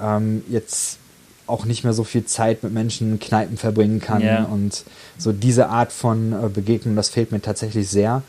[0.02, 0.98] ähm, jetzt
[1.46, 4.44] auch nicht mehr so viel Zeit mit Menschen in Kneipen verbringen kann yeah.
[4.44, 4.84] und
[5.18, 8.22] so diese Art von äh, Begegnung, das fehlt mir tatsächlich sehr.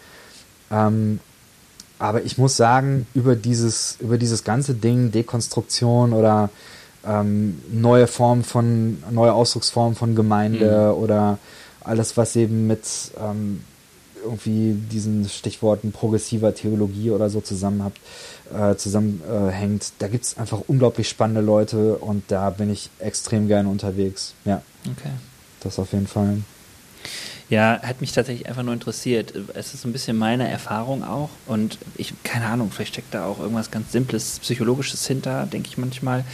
[0.70, 1.20] Ähm,
[1.98, 6.48] aber ich muss sagen, über dieses, über dieses ganze Ding, Dekonstruktion oder
[7.06, 11.02] ähm, neue Formen von, neue Ausdrucksformen von Gemeinde mhm.
[11.02, 11.38] oder
[11.82, 12.84] alles, was eben mit
[13.22, 13.64] ähm,
[14.22, 17.98] irgendwie diesen Stichworten progressiver Theologie oder so zusammenhabt,
[18.54, 19.82] äh, zusammenhängt.
[19.84, 24.34] Äh, da gibt es einfach unglaublich spannende Leute und da bin ich extrem gerne unterwegs.
[24.44, 24.62] Ja.
[24.84, 25.10] Okay.
[25.60, 26.38] Das auf jeden Fall.
[27.50, 29.34] Ja, hat mich tatsächlich einfach nur interessiert.
[29.54, 33.24] Es ist so ein bisschen meine Erfahrung auch und ich, keine Ahnung, vielleicht steckt da
[33.24, 36.24] auch irgendwas ganz Simples, Psychologisches hinter, denke ich manchmal.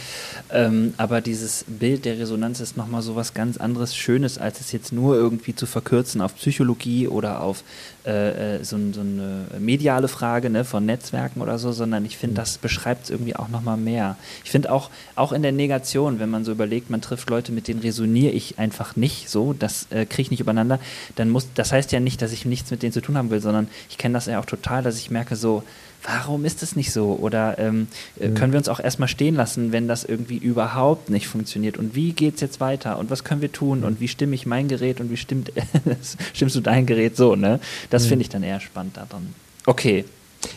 [0.51, 4.71] Ähm, aber dieses Bild der Resonanz ist nochmal so was ganz anderes, Schönes, als es
[4.71, 7.63] jetzt nur irgendwie zu verkürzen auf Psychologie oder auf
[8.07, 12.33] äh, äh so, so, eine mediale Frage ne, von Netzwerken oder so, sondern ich finde,
[12.33, 12.37] mhm.
[12.37, 14.15] das beschreibt es irgendwie auch nochmal mehr.
[14.43, 17.67] Ich finde auch, auch in der Negation, wenn man so überlegt, man trifft Leute, mit
[17.67, 20.79] denen resoniere ich einfach nicht so, das äh, kriege ich nicht übereinander,
[21.15, 23.41] dann muss, das heißt ja nicht, dass ich nichts mit denen zu tun haben will,
[23.41, 25.63] sondern ich kenne das ja auch total, dass ich merke so,
[26.03, 27.17] warum ist es nicht so?
[27.21, 27.87] Oder ähm,
[28.19, 28.33] mhm.
[28.35, 31.77] können wir uns auch erstmal stehen lassen, wenn das irgendwie überhaupt nicht funktioniert?
[31.77, 32.97] Und wie geht es jetzt weiter?
[32.97, 33.83] Und was können wir tun?
[33.83, 35.51] Und wie stimme ich mein Gerät und wie stimmt,
[36.33, 37.35] stimmst du dein Gerät so?
[37.35, 37.59] Ne?
[37.89, 38.09] Das mhm.
[38.09, 39.33] finde ich dann eher spannend daran.
[39.65, 40.05] Okay.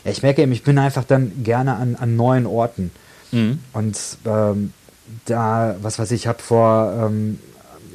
[0.04, 2.90] Ja, ich merke eben, ich bin einfach dann gerne an, an neuen Orten.
[3.32, 3.60] Mhm.
[3.72, 4.72] Und ähm,
[5.24, 7.38] da, was weiß ich, ich habe vor ähm,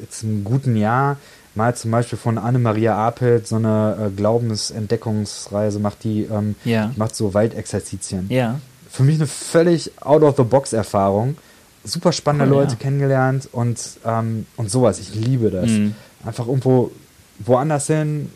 [0.01, 1.17] jetzt einem guten Jahr
[1.55, 6.91] mal zum Beispiel von Anne-Maria Apelt so eine äh, Glaubensentdeckungsreise macht, die ähm, ja.
[6.95, 8.27] macht so Waldexerzitien.
[8.29, 8.59] Ja.
[8.89, 11.37] Für mich eine völlig out-of-the-box-Erfahrung.
[11.83, 12.79] Super spannende cool, Leute ja.
[12.79, 14.99] kennengelernt und, ähm, und sowas.
[14.99, 15.69] Ich liebe das.
[15.69, 15.95] Mhm.
[16.25, 16.91] Einfach irgendwo
[17.39, 18.31] woanders hin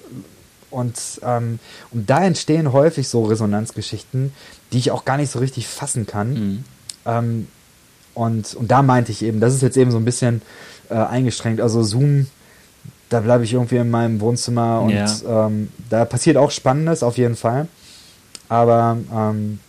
[0.70, 1.60] und, ähm,
[1.92, 4.32] und da entstehen häufig so Resonanzgeschichten,
[4.72, 6.34] die ich auch gar nicht so richtig fassen kann.
[6.34, 6.64] Mhm.
[7.06, 7.48] Ähm,
[8.14, 10.42] und, und da meinte ich eben, das ist jetzt eben so ein bisschen
[10.90, 11.62] äh, eingeschränkt.
[11.62, 12.28] Also Zoom
[13.10, 15.48] da bleibe ich irgendwie in meinem Wohnzimmer und ja.
[15.48, 17.68] ähm, da passiert auch Spannendes auf jeden Fall.
[18.48, 19.60] Aber ähm,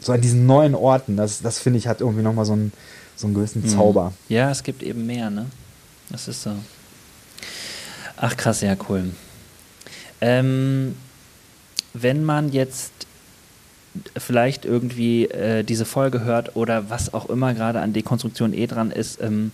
[0.00, 2.72] so an diesen neuen Orten, das, das finde ich, hat irgendwie nochmal so einen,
[3.16, 3.68] so einen gewissen mhm.
[3.68, 4.12] Zauber.
[4.28, 5.46] Ja, es gibt eben mehr, ne?
[6.10, 6.52] Das ist so.
[8.16, 9.10] Ach krass, ja, cool.
[10.20, 10.96] Ähm,
[11.92, 12.92] wenn man jetzt
[14.16, 18.90] vielleicht irgendwie äh, diese Folge hört oder was auch immer gerade an Dekonstruktion eh dran
[18.90, 19.52] ist, ähm,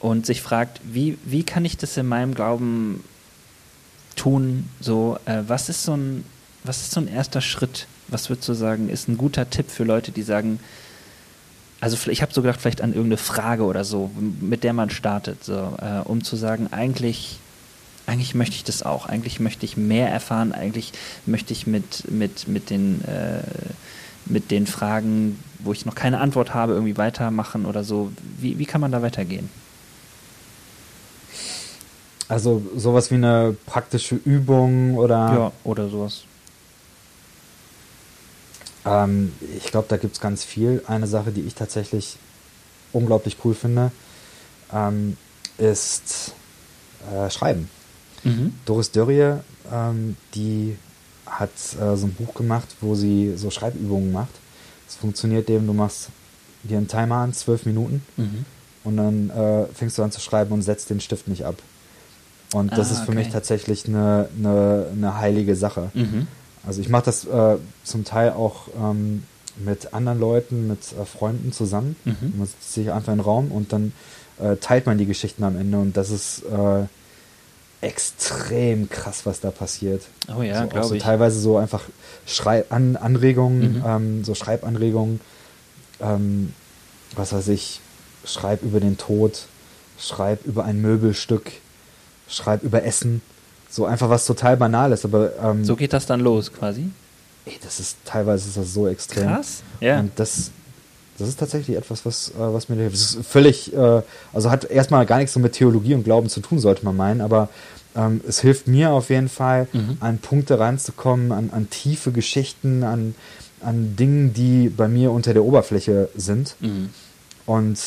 [0.00, 3.02] und sich fragt, wie, wie kann ich das in meinem Glauben
[4.16, 4.68] tun?
[4.80, 6.24] So, äh, was ist so ein,
[6.64, 7.86] was ist so ein erster Schritt?
[8.08, 10.60] Was würdest du sagen, ist ein guter Tipp für Leute, die sagen,
[11.80, 15.44] also ich habe so gedacht, vielleicht an irgendeine Frage oder so, mit der man startet,
[15.44, 17.38] so, äh, um zu sagen, eigentlich,
[18.06, 20.92] eigentlich möchte ich das auch, eigentlich möchte ich mehr erfahren, eigentlich
[21.26, 23.42] möchte ich mit, mit, mit den äh,
[24.30, 28.12] mit den Fragen, wo ich noch keine Antwort habe, irgendwie weitermachen oder so.
[28.38, 29.48] Wie, wie kann man da weitergehen?
[32.28, 35.16] Also sowas wie eine praktische Übung oder.
[35.16, 36.24] Ja, oder sowas.
[38.84, 40.82] Ähm, ich glaube, da gibt es ganz viel.
[40.86, 42.18] Eine Sache, die ich tatsächlich
[42.92, 43.90] unglaublich cool finde,
[44.72, 45.16] ähm,
[45.56, 46.34] ist
[47.12, 47.68] äh, Schreiben.
[48.24, 48.54] Mhm.
[48.64, 49.38] Doris Dörrie,
[49.72, 50.76] ähm, die
[51.26, 51.50] hat
[51.80, 54.32] äh, so ein Buch gemacht, wo sie so Schreibübungen macht.
[54.88, 56.08] Es funktioniert eben, du machst
[56.62, 58.44] dir einen Timer an, zwölf Minuten, mhm.
[58.84, 61.56] und dann äh, fängst du an zu schreiben und setzt den Stift nicht ab.
[62.52, 63.18] Und das ah, ist für okay.
[63.18, 65.90] mich tatsächlich eine, eine, eine heilige Sache.
[65.94, 66.26] Mhm.
[66.66, 69.24] Also ich mache das äh, zum Teil auch ähm,
[69.56, 71.96] mit anderen Leuten, mit äh, Freunden zusammen.
[72.04, 72.34] Mhm.
[72.36, 73.92] Man sitzt sich einfach in den Raum und dann
[74.38, 76.84] äh, teilt man die Geschichten am Ende und das ist äh,
[77.80, 80.02] extrem krass, was da passiert.
[80.36, 81.02] Oh ja, also glaube so ich.
[81.02, 81.84] Teilweise so einfach
[82.26, 83.84] Schreib An Anregungen, mhm.
[83.86, 85.20] ähm, so Schreibanregungen,
[86.00, 86.52] ähm,
[87.14, 87.80] was weiß ich,
[88.24, 89.46] schreib über den Tod,
[89.98, 91.52] schreib über ein Möbelstück,
[92.28, 93.20] schreib über Essen.
[93.70, 95.32] So einfach was total Banales, aber.
[95.42, 96.88] Ähm, so geht das dann los quasi?
[97.44, 99.26] Ey, das ist teilweise ist das so extrem.
[99.26, 100.00] Krass, ja.
[100.00, 100.50] Und das,
[101.18, 102.94] das ist tatsächlich etwas, was, äh, was mir hilft.
[102.94, 104.02] Das ist völlig, äh,
[104.32, 107.20] also hat erstmal gar nichts so mit Theologie und Glauben zu tun, sollte man meinen,
[107.20, 107.48] aber
[107.96, 109.96] ähm, es hilft mir auf jeden Fall, mhm.
[110.00, 113.14] an Punkte ranzukommen, an, an tiefe Geschichten, an,
[113.60, 116.54] an Dingen, die bei mir unter der Oberfläche sind.
[116.60, 116.90] Mhm.
[117.46, 117.78] Und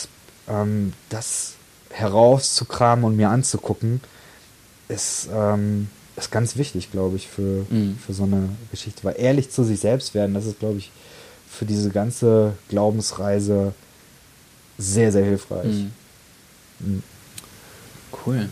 [0.49, 1.53] ähm, das
[1.91, 4.01] herauszukramen und mir anzugucken,
[4.91, 7.97] ist, ähm, ist ganz wichtig, glaube ich, für, mhm.
[8.05, 9.03] für so eine Geschichte.
[9.03, 10.91] Weil ehrlich zu sich selbst werden, das ist, glaube ich,
[11.49, 13.73] für diese ganze Glaubensreise
[14.77, 15.65] sehr, sehr hilfreich.
[15.65, 15.91] Mhm.
[16.79, 17.03] Mhm.
[18.25, 18.49] Cool.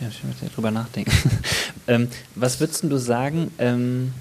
[0.00, 1.12] Ja, ich möchte drüber nachdenken.
[1.86, 4.14] ähm, was würdest du sagen, ähm,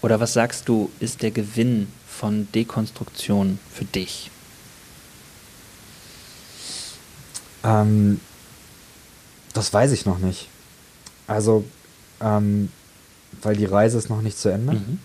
[0.00, 4.30] oder was sagst du, ist der Gewinn von Dekonstruktion für dich?
[7.64, 8.20] Ähm,
[9.54, 10.48] das weiß ich noch nicht.
[11.26, 11.64] Also,
[12.20, 12.70] ähm,
[13.42, 14.74] weil die Reise ist noch nicht zu Ende.
[14.74, 14.98] Mhm.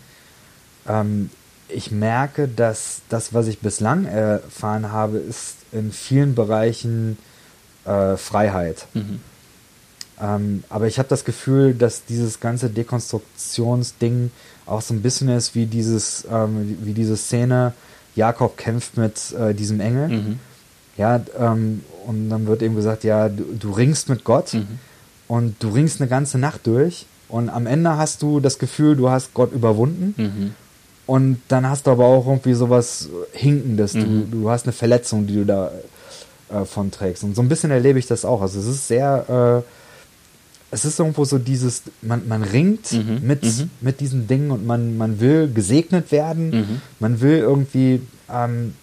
[0.88, 1.30] Ähm,
[1.70, 7.18] ich merke, dass das, was ich bislang erfahren habe, ist in vielen Bereichen
[7.86, 8.88] äh, Freiheit.
[8.94, 9.22] Mhm.
[10.22, 14.32] Ähm, aber ich habe das Gefühl, dass dieses ganze Dekonstruktionsding
[14.66, 17.74] auch so ein bisschen ist wie dieses, ähm, wie diese Szene,
[18.16, 20.10] Jakob kämpft mit äh, diesem Engel.
[20.10, 20.40] Mhm.
[20.98, 24.80] Ja, ähm, und dann wird eben gesagt, ja, du, du ringst mit Gott mhm.
[25.28, 29.12] und du ringst eine ganze Nacht durch und am Ende hast du das Gefühl, du
[29.12, 30.16] hast Gott überwunden.
[30.18, 30.54] Mhm.
[31.06, 33.94] Und dann hast du aber auch irgendwie sowas Hinkendes.
[33.94, 34.32] Du, mhm.
[34.32, 35.72] du hast eine Verletzung, die du da
[36.52, 37.24] äh, von trägst.
[37.24, 38.42] Und so ein bisschen erlebe ich das auch.
[38.42, 39.70] Also es ist sehr, äh,
[40.72, 43.20] es ist irgendwo so dieses, man, man ringt mhm.
[43.22, 43.70] Mit, mhm.
[43.82, 46.50] mit diesen Dingen und man, man will gesegnet werden.
[46.50, 46.82] Mhm.
[47.00, 48.02] Man will irgendwie
[48.32, 48.74] ähm,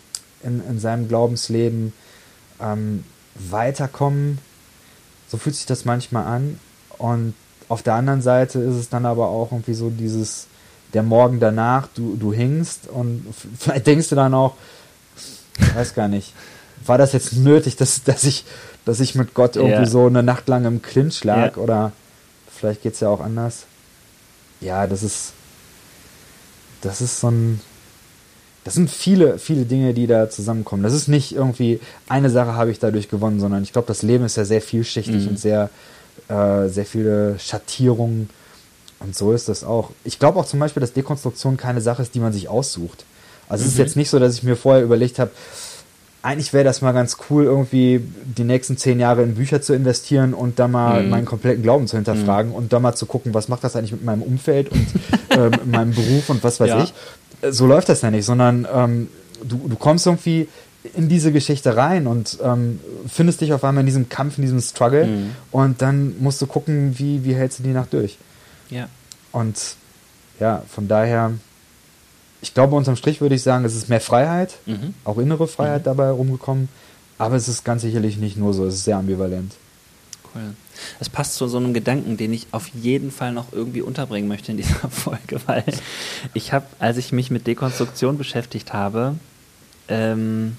[0.44, 1.92] in, in seinem Glaubensleben
[2.60, 3.02] ähm,
[3.38, 4.38] weiterkommen.
[5.28, 6.58] So fühlt sich das manchmal an.
[6.98, 7.34] Und
[7.68, 10.46] auf der anderen Seite ist es dann aber auch irgendwie so dieses,
[10.92, 13.26] der Morgen danach, du, du hingst und
[13.58, 14.54] vielleicht denkst du dann auch,
[15.74, 16.32] weiß gar nicht,
[16.84, 18.44] war das jetzt nötig, dass, dass, ich,
[18.84, 19.86] dass ich mit Gott irgendwie ja.
[19.86, 21.56] so eine Nacht lang im Clinch lag?
[21.56, 21.62] Ja.
[21.62, 21.92] Oder
[22.48, 23.64] vielleicht geht es ja auch anders.
[24.60, 25.32] Ja, das ist.
[26.82, 27.60] Das ist so ein.
[28.66, 30.82] Das sind viele, viele Dinge, die da zusammenkommen.
[30.82, 34.24] Das ist nicht irgendwie, eine Sache habe ich dadurch gewonnen, sondern ich glaube, das Leben
[34.24, 35.28] ist ja sehr vielschichtig mhm.
[35.28, 35.70] und sehr,
[36.26, 38.28] äh, sehr viele Schattierungen.
[38.98, 39.90] Und so ist das auch.
[40.02, 43.04] Ich glaube auch zum Beispiel, dass Dekonstruktion keine Sache ist, die man sich aussucht.
[43.48, 43.66] Also mhm.
[43.68, 43.84] es ist mhm.
[43.84, 45.30] jetzt nicht so, dass ich mir vorher überlegt habe,
[46.22, 48.00] eigentlich wäre das mal ganz cool, irgendwie
[48.36, 51.10] die nächsten zehn Jahre in Bücher zu investieren und da mal mhm.
[51.10, 52.56] meinen kompletten Glauben zu hinterfragen mhm.
[52.56, 54.88] und da mal zu gucken, was macht das eigentlich mit meinem Umfeld und
[55.30, 56.82] äh, meinem Beruf und was weiß ja.
[56.82, 56.92] ich.
[57.50, 59.08] So läuft das ja nicht, sondern ähm,
[59.42, 60.48] du, du kommst irgendwie
[60.94, 64.60] in diese Geschichte rein und ähm, findest dich auf einmal in diesem Kampf, in diesem
[64.60, 65.30] Struggle mhm.
[65.50, 68.18] und dann musst du gucken, wie, wie hältst du die Nacht durch.
[68.70, 68.88] Ja.
[69.32, 69.76] Und
[70.38, 71.32] ja, von daher
[72.40, 74.94] ich glaube, unterm Strich würde ich sagen, es ist mehr Freiheit, mhm.
[75.04, 75.84] auch innere Freiheit mhm.
[75.84, 76.68] dabei rumgekommen.
[77.18, 79.54] Aber es ist ganz sicherlich nicht nur so, es ist sehr ambivalent.
[80.36, 80.54] Cool.
[81.00, 84.52] Es passt zu so einem Gedanken, den ich auf jeden Fall noch irgendwie unterbringen möchte
[84.52, 85.64] in dieser Folge, weil
[86.34, 89.14] ich habe, als ich mich mit Dekonstruktion beschäftigt habe,
[89.88, 90.58] ähm,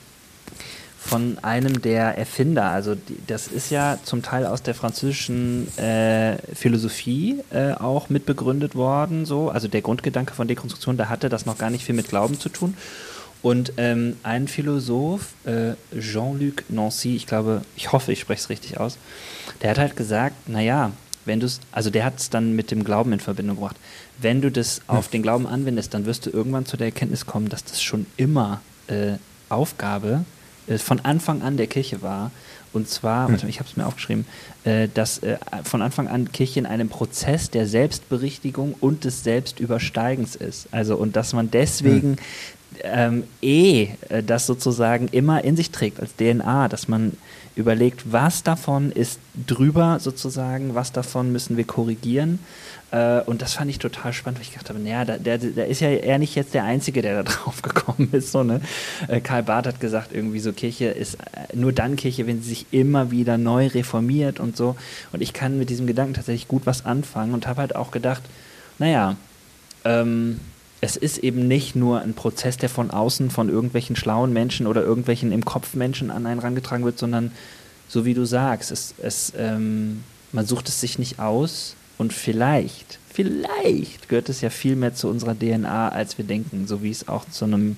[0.97, 2.65] von einem der Erfinder.
[2.65, 8.75] Also die, das ist ja zum Teil aus der französischen äh, Philosophie äh, auch mitbegründet
[8.75, 9.25] worden.
[9.25, 9.49] So.
[9.49, 12.49] Also der Grundgedanke von Dekonstruktion, da hatte das noch gar nicht viel mit Glauben zu
[12.49, 12.75] tun.
[13.42, 18.80] Und ähm, ein Philosoph, äh, Jean-Luc Nancy, ich glaube, ich hoffe, ich spreche es richtig
[18.80, 18.98] aus,
[19.62, 20.92] der hat halt gesagt, naja,
[21.28, 23.76] wenn du es, also der hat es dann mit dem Glauben in Verbindung gebracht.
[24.20, 25.12] Wenn du das auf hm.
[25.12, 28.62] den Glauben anwendest, dann wirst du irgendwann zu der Erkenntnis kommen, dass das schon immer
[28.88, 29.18] äh,
[29.50, 30.26] Aufgabe
[30.68, 32.32] äh, von Anfang an der Kirche war.
[32.74, 33.36] Und zwar, hm.
[33.48, 34.26] ich habe es mir aufgeschrieben,
[34.64, 40.36] äh, dass äh, von Anfang an Kirche in einem Prozess der Selbstberichtigung und des Selbstübersteigens
[40.36, 40.68] ist.
[40.72, 42.18] Also und dass man deswegen hm.
[42.84, 43.89] Ähm, eh
[44.25, 47.13] das sozusagen immer in sich trägt als DNA, dass man
[47.55, 52.39] überlegt, was davon ist drüber sozusagen, was davon müssen wir korrigieren
[52.91, 55.67] äh, und das fand ich total spannend, weil ich gedacht habe, naja, der, der, der
[55.67, 58.32] ist ja eher nicht jetzt der Einzige, der da drauf gekommen ist.
[58.32, 58.61] So, ne?
[59.07, 62.49] Äh, Karl Barth hat gesagt, irgendwie so Kirche ist äh, nur dann Kirche, wenn sie
[62.49, 64.75] sich immer wieder neu reformiert und so.
[65.11, 68.23] Und ich kann mit diesem Gedanken tatsächlich gut was anfangen und habe halt auch gedacht,
[68.80, 69.17] naja,
[69.84, 70.39] ähm,
[70.82, 74.84] es ist eben nicht nur ein Prozess, der von außen von irgendwelchen schlauen Menschen oder
[74.84, 77.32] irgendwelchen im Kopf Menschen an einen herangetragen wird, sondern
[77.88, 82.99] so wie du sagst, es, es, ähm, man sucht es sich nicht aus, und vielleicht,
[83.11, 87.07] vielleicht gehört es ja viel mehr zu unserer DNA, als wir denken, so wie es
[87.07, 87.78] auch zu einem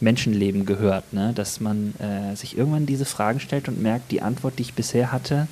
[0.00, 1.32] Menschenleben gehört, ne?
[1.34, 5.12] dass man äh, sich irgendwann diese Fragen stellt und merkt, die Antwort, die ich bisher
[5.12, 5.46] hatte,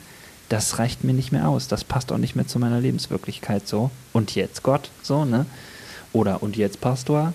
[0.49, 3.91] das reicht mir nicht mehr aus, das passt auch nicht mehr zu meiner Lebenswirklichkeit so.
[4.13, 5.47] Und jetzt Gott, so, ne?
[6.13, 7.33] Oder und jetzt Pastor.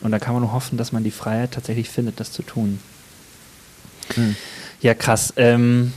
[0.00, 2.80] Und da kann man nur hoffen, dass man die Freiheit tatsächlich findet, das zu tun.
[4.14, 4.36] Hm.
[4.80, 5.32] Ja, krass.
[5.36, 5.92] Ähm,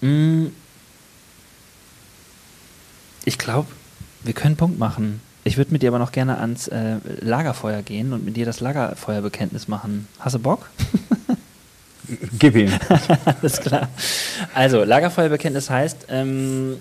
[0.00, 0.52] mh, mm,
[3.24, 3.68] ich glaube,
[4.22, 5.20] wir können Punkt machen.
[5.44, 8.60] Ich würde mit dir aber noch gerne ans äh, Lagerfeuer gehen und mit dir das
[8.60, 10.08] Lagerfeuerbekenntnis machen.
[10.18, 10.68] Hast du Bock?
[12.38, 12.72] Gib ihm.
[13.40, 13.88] Alles klar.
[14.54, 16.76] Also, Lagerfeuerbekenntnis heißt, ähm,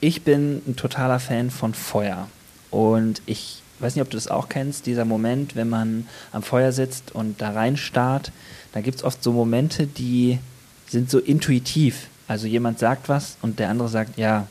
[0.00, 2.28] ich bin ein totaler Fan von Feuer.
[2.70, 6.72] Und ich weiß nicht, ob du das auch kennst, dieser Moment, wenn man am Feuer
[6.72, 8.32] sitzt und da rein starrt.
[8.72, 10.38] Da gibt es oft so Momente, die
[10.88, 12.08] sind so intuitiv.
[12.28, 14.46] Also jemand sagt was und der andere sagt, ja,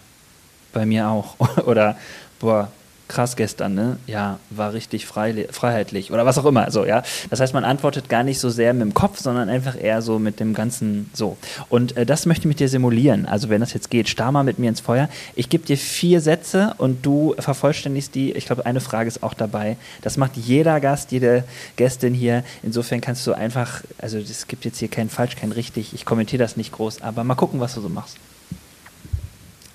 [0.74, 1.36] bei mir auch.
[1.66, 1.97] Oder,
[2.39, 2.72] boah,
[3.08, 3.97] krass gestern, ne?
[4.08, 6.72] Ja, war richtig frei, freiheitlich oder was auch immer.
[6.72, 7.03] So, ja.
[7.30, 10.20] Das heißt, man antwortet gar nicht so sehr mit dem Kopf, sondern einfach eher so
[10.20, 11.38] mit dem ganzen so.
[11.70, 13.26] Und äh, das möchte ich mit dir simulieren.
[13.26, 15.10] Also wenn das jetzt geht, starr mal mit mir ins Feuer.
[15.36, 18.32] Ich gebe dir vier Sätze und du vervollständigst die.
[18.32, 19.78] Ich glaube, eine Frage ist auch dabei.
[20.01, 21.43] Das macht jeder Gast, jede
[21.76, 22.43] Gästin hier.
[22.64, 25.93] Insofern kannst du einfach, also es gibt jetzt hier kein falsch, kein richtig.
[25.93, 28.18] Ich kommentiere das nicht groß, aber mal gucken, was du so machst.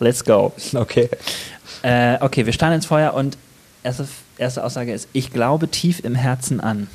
[0.01, 0.53] Let's go.
[0.75, 1.09] Okay.
[1.83, 3.39] Äh, okay, wir starren ins Feuer und
[3.83, 6.89] erste, erste Aussage ist, ich glaube tief im Herzen an.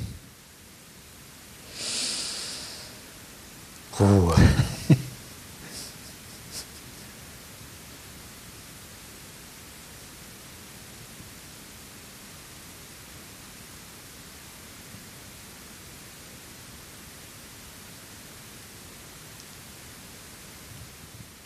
[3.98, 4.34] Ruhe.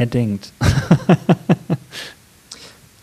[0.01, 0.55] Er denkt.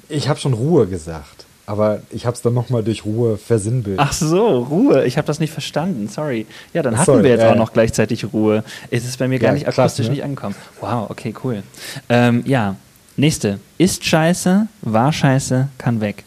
[0.09, 4.03] ich habe schon Ruhe gesagt, aber ich habe es dann nochmal durch Ruhe versinnbildlich.
[4.03, 5.05] Ach so, Ruhe.
[5.05, 6.07] Ich habe das nicht verstanden.
[6.07, 6.47] Sorry.
[6.73, 8.63] Ja, dann hatten Sorry, wir jetzt äh, auch noch gleichzeitig Ruhe.
[8.89, 10.13] Es ist bei mir gar ja, nicht akustisch ne?
[10.13, 10.55] nicht angekommen.
[10.81, 11.61] Wow, okay, cool.
[12.09, 12.77] Ähm, ja,
[13.15, 13.59] nächste.
[13.77, 16.23] Ist scheiße, war scheiße, kann weg.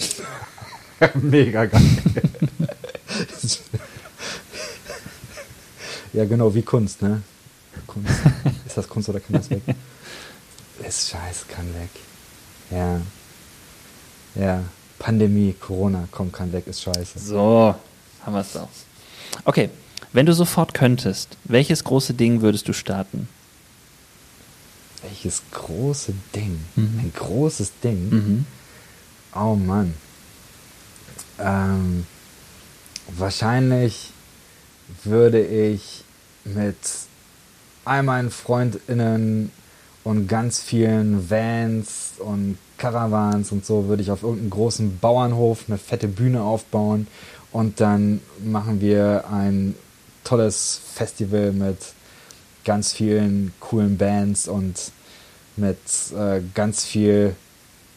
[1.14, 1.80] Mega geil.
[6.12, 7.22] ja, genau, wie Kunst, ne?
[7.86, 8.10] Kunst.
[8.76, 9.62] Ist das Kunst oder kann das weg?
[10.86, 11.88] Ist scheiße, kann weg.
[12.70, 13.00] Ja.
[14.34, 14.64] Ja.
[14.98, 17.18] Pandemie, Corona, komm, kann weg, ist scheiße.
[17.18, 17.74] So,
[18.22, 18.68] haben wir es doch.
[19.46, 19.70] Okay,
[20.12, 23.28] wenn du sofort könntest, welches große Ding würdest du starten?
[25.00, 26.62] Welches große Ding?
[26.76, 27.00] Mhm.
[27.00, 28.10] Ein großes Ding?
[28.10, 28.46] Mhm.
[29.34, 29.94] Oh Mann.
[31.38, 32.06] Ähm,
[33.08, 34.12] wahrscheinlich
[35.04, 36.04] würde ich
[36.44, 36.76] mit
[37.86, 39.50] all meinen FreundInnen
[40.04, 45.78] und ganz vielen Vans und Caravans und so würde ich auf irgendeinem großen Bauernhof eine
[45.78, 47.06] fette Bühne aufbauen
[47.52, 49.74] und dann machen wir ein
[50.24, 51.78] tolles Festival mit
[52.64, 54.92] ganz vielen coolen Bands und
[55.56, 55.78] mit
[56.16, 57.34] äh, ganz viel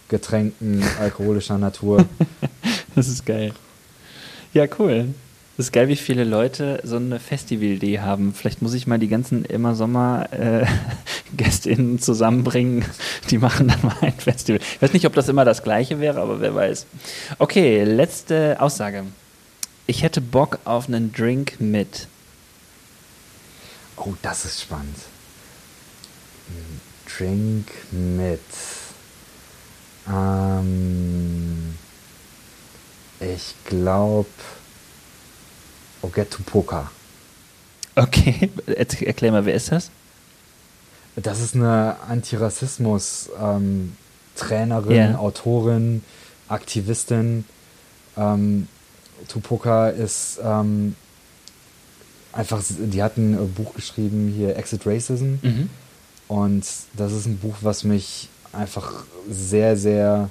[0.07, 2.05] Getränken alkoholischer Natur.
[2.95, 3.53] das ist geil.
[4.53, 5.13] Ja, cool.
[5.59, 8.33] Das ist geil, wie viele Leute so eine Festivalidee haben.
[8.33, 10.65] Vielleicht muss ich mal die ganzen immer Sommer äh,
[11.35, 12.85] GästInnen zusammenbringen.
[13.29, 14.61] Die machen dann mal ein Festival.
[14.61, 16.85] Ich weiß nicht, ob das immer das gleiche wäre, aber wer weiß.
[17.39, 19.03] Okay, letzte Aussage.
[19.85, 22.07] Ich hätte Bock auf einen Drink mit.
[23.97, 24.95] Oh, das ist spannend.
[27.17, 28.39] Drink mit.
[30.07, 31.75] Ähm,
[33.19, 34.29] ich glaube.
[36.01, 36.91] Ogetu Poker.
[37.95, 39.89] Okay, erklär mal, wer ist das?
[41.15, 45.17] Das ist eine Antirassismus-Trainerin, ähm, yeah.
[45.17, 46.03] Autorin,
[46.47, 47.45] Aktivistin.
[48.15, 48.67] Ähm,
[49.27, 50.95] Tupoka ist ähm,
[52.31, 55.35] einfach, die hat ein Buch geschrieben, hier Exit Racism.
[55.41, 55.69] Mhm.
[56.27, 60.29] Und das ist ein Buch, was mich einfach sehr, sehr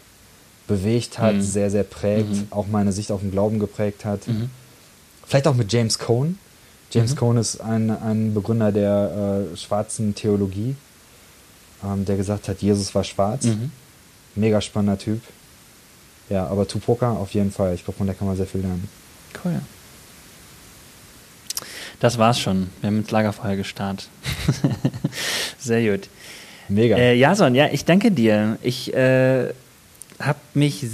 [0.66, 1.42] bewegt hat, mhm.
[1.42, 2.46] sehr, sehr prägt, mhm.
[2.50, 4.26] auch meine Sicht auf den Glauben geprägt hat.
[5.28, 6.36] Vielleicht auch mit James Cone.
[6.90, 7.16] James mhm.
[7.16, 10.74] Cone ist ein, ein Begründer der äh, schwarzen Theologie,
[11.84, 13.44] ähm, der gesagt hat, Jesus war schwarz.
[13.44, 13.70] Mhm.
[14.34, 15.20] Mega spannender Typ.
[16.30, 17.74] Ja, aber Tupoka auf jeden Fall.
[17.74, 18.88] Ich glaube, von der kann man sehr viel lernen.
[19.44, 19.60] Cool.
[22.00, 22.70] Das war's schon.
[22.80, 24.08] Wir haben ins Lagerfeuer gestartet.
[25.58, 26.08] sehr gut.
[26.68, 26.96] Mega.
[26.96, 28.58] Äh, Jason, ja, ich danke dir.
[28.62, 29.48] Ich äh,
[30.18, 30.86] habe mich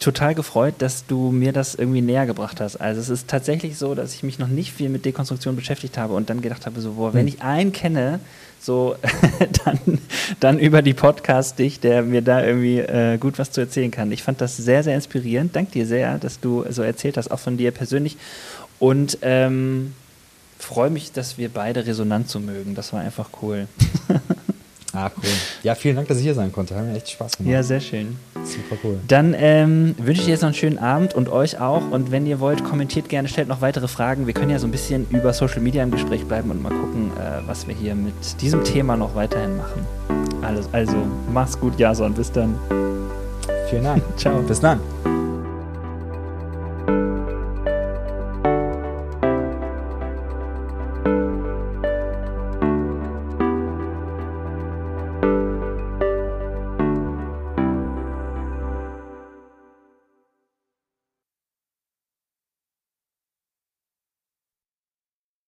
[0.00, 2.76] total gefreut, dass du mir das irgendwie näher gebracht hast.
[2.76, 6.14] Also es ist tatsächlich so, dass ich mich noch nicht viel mit Dekonstruktion beschäftigt habe
[6.14, 7.28] und dann gedacht habe, so, boah, wenn hm.
[7.28, 8.18] ich einen kenne,
[8.58, 8.96] so
[9.64, 9.78] dann,
[10.40, 14.10] dann über die Podcast dich, der mir da irgendwie äh, gut was zu erzählen kann.
[14.10, 15.54] Ich fand das sehr, sehr inspirierend.
[15.54, 18.16] Dank dir sehr, dass du so erzählt hast, auch von dir persönlich.
[18.78, 19.92] Und ähm,
[20.58, 22.74] freue mich, dass wir beide Resonanz so mögen.
[22.74, 23.68] Das war einfach cool.
[24.92, 25.30] Ah, cool.
[25.62, 26.74] Ja, vielen Dank, dass ich hier sein konnte.
[26.74, 27.52] Hat mir echt Spaß gemacht.
[27.52, 28.16] Ja, sehr schön.
[28.44, 28.98] Super cool.
[29.06, 31.90] Dann ähm, wünsche ich dir jetzt noch einen schönen Abend und euch auch.
[31.90, 34.26] Und wenn ihr wollt, kommentiert gerne, stellt noch weitere Fragen.
[34.26, 37.12] Wir können ja so ein bisschen über Social Media im Gespräch bleiben und mal gucken,
[37.18, 39.86] äh, was wir hier mit diesem Thema noch weiterhin machen.
[40.42, 40.96] Alles, also,
[41.32, 42.12] mach's gut, Jason.
[42.14, 42.58] Bis dann.
[43.68, 44.02] Vielen Dank.
[44.16, 44.42] Ciao.
[44.42, 44.80] Bis dann.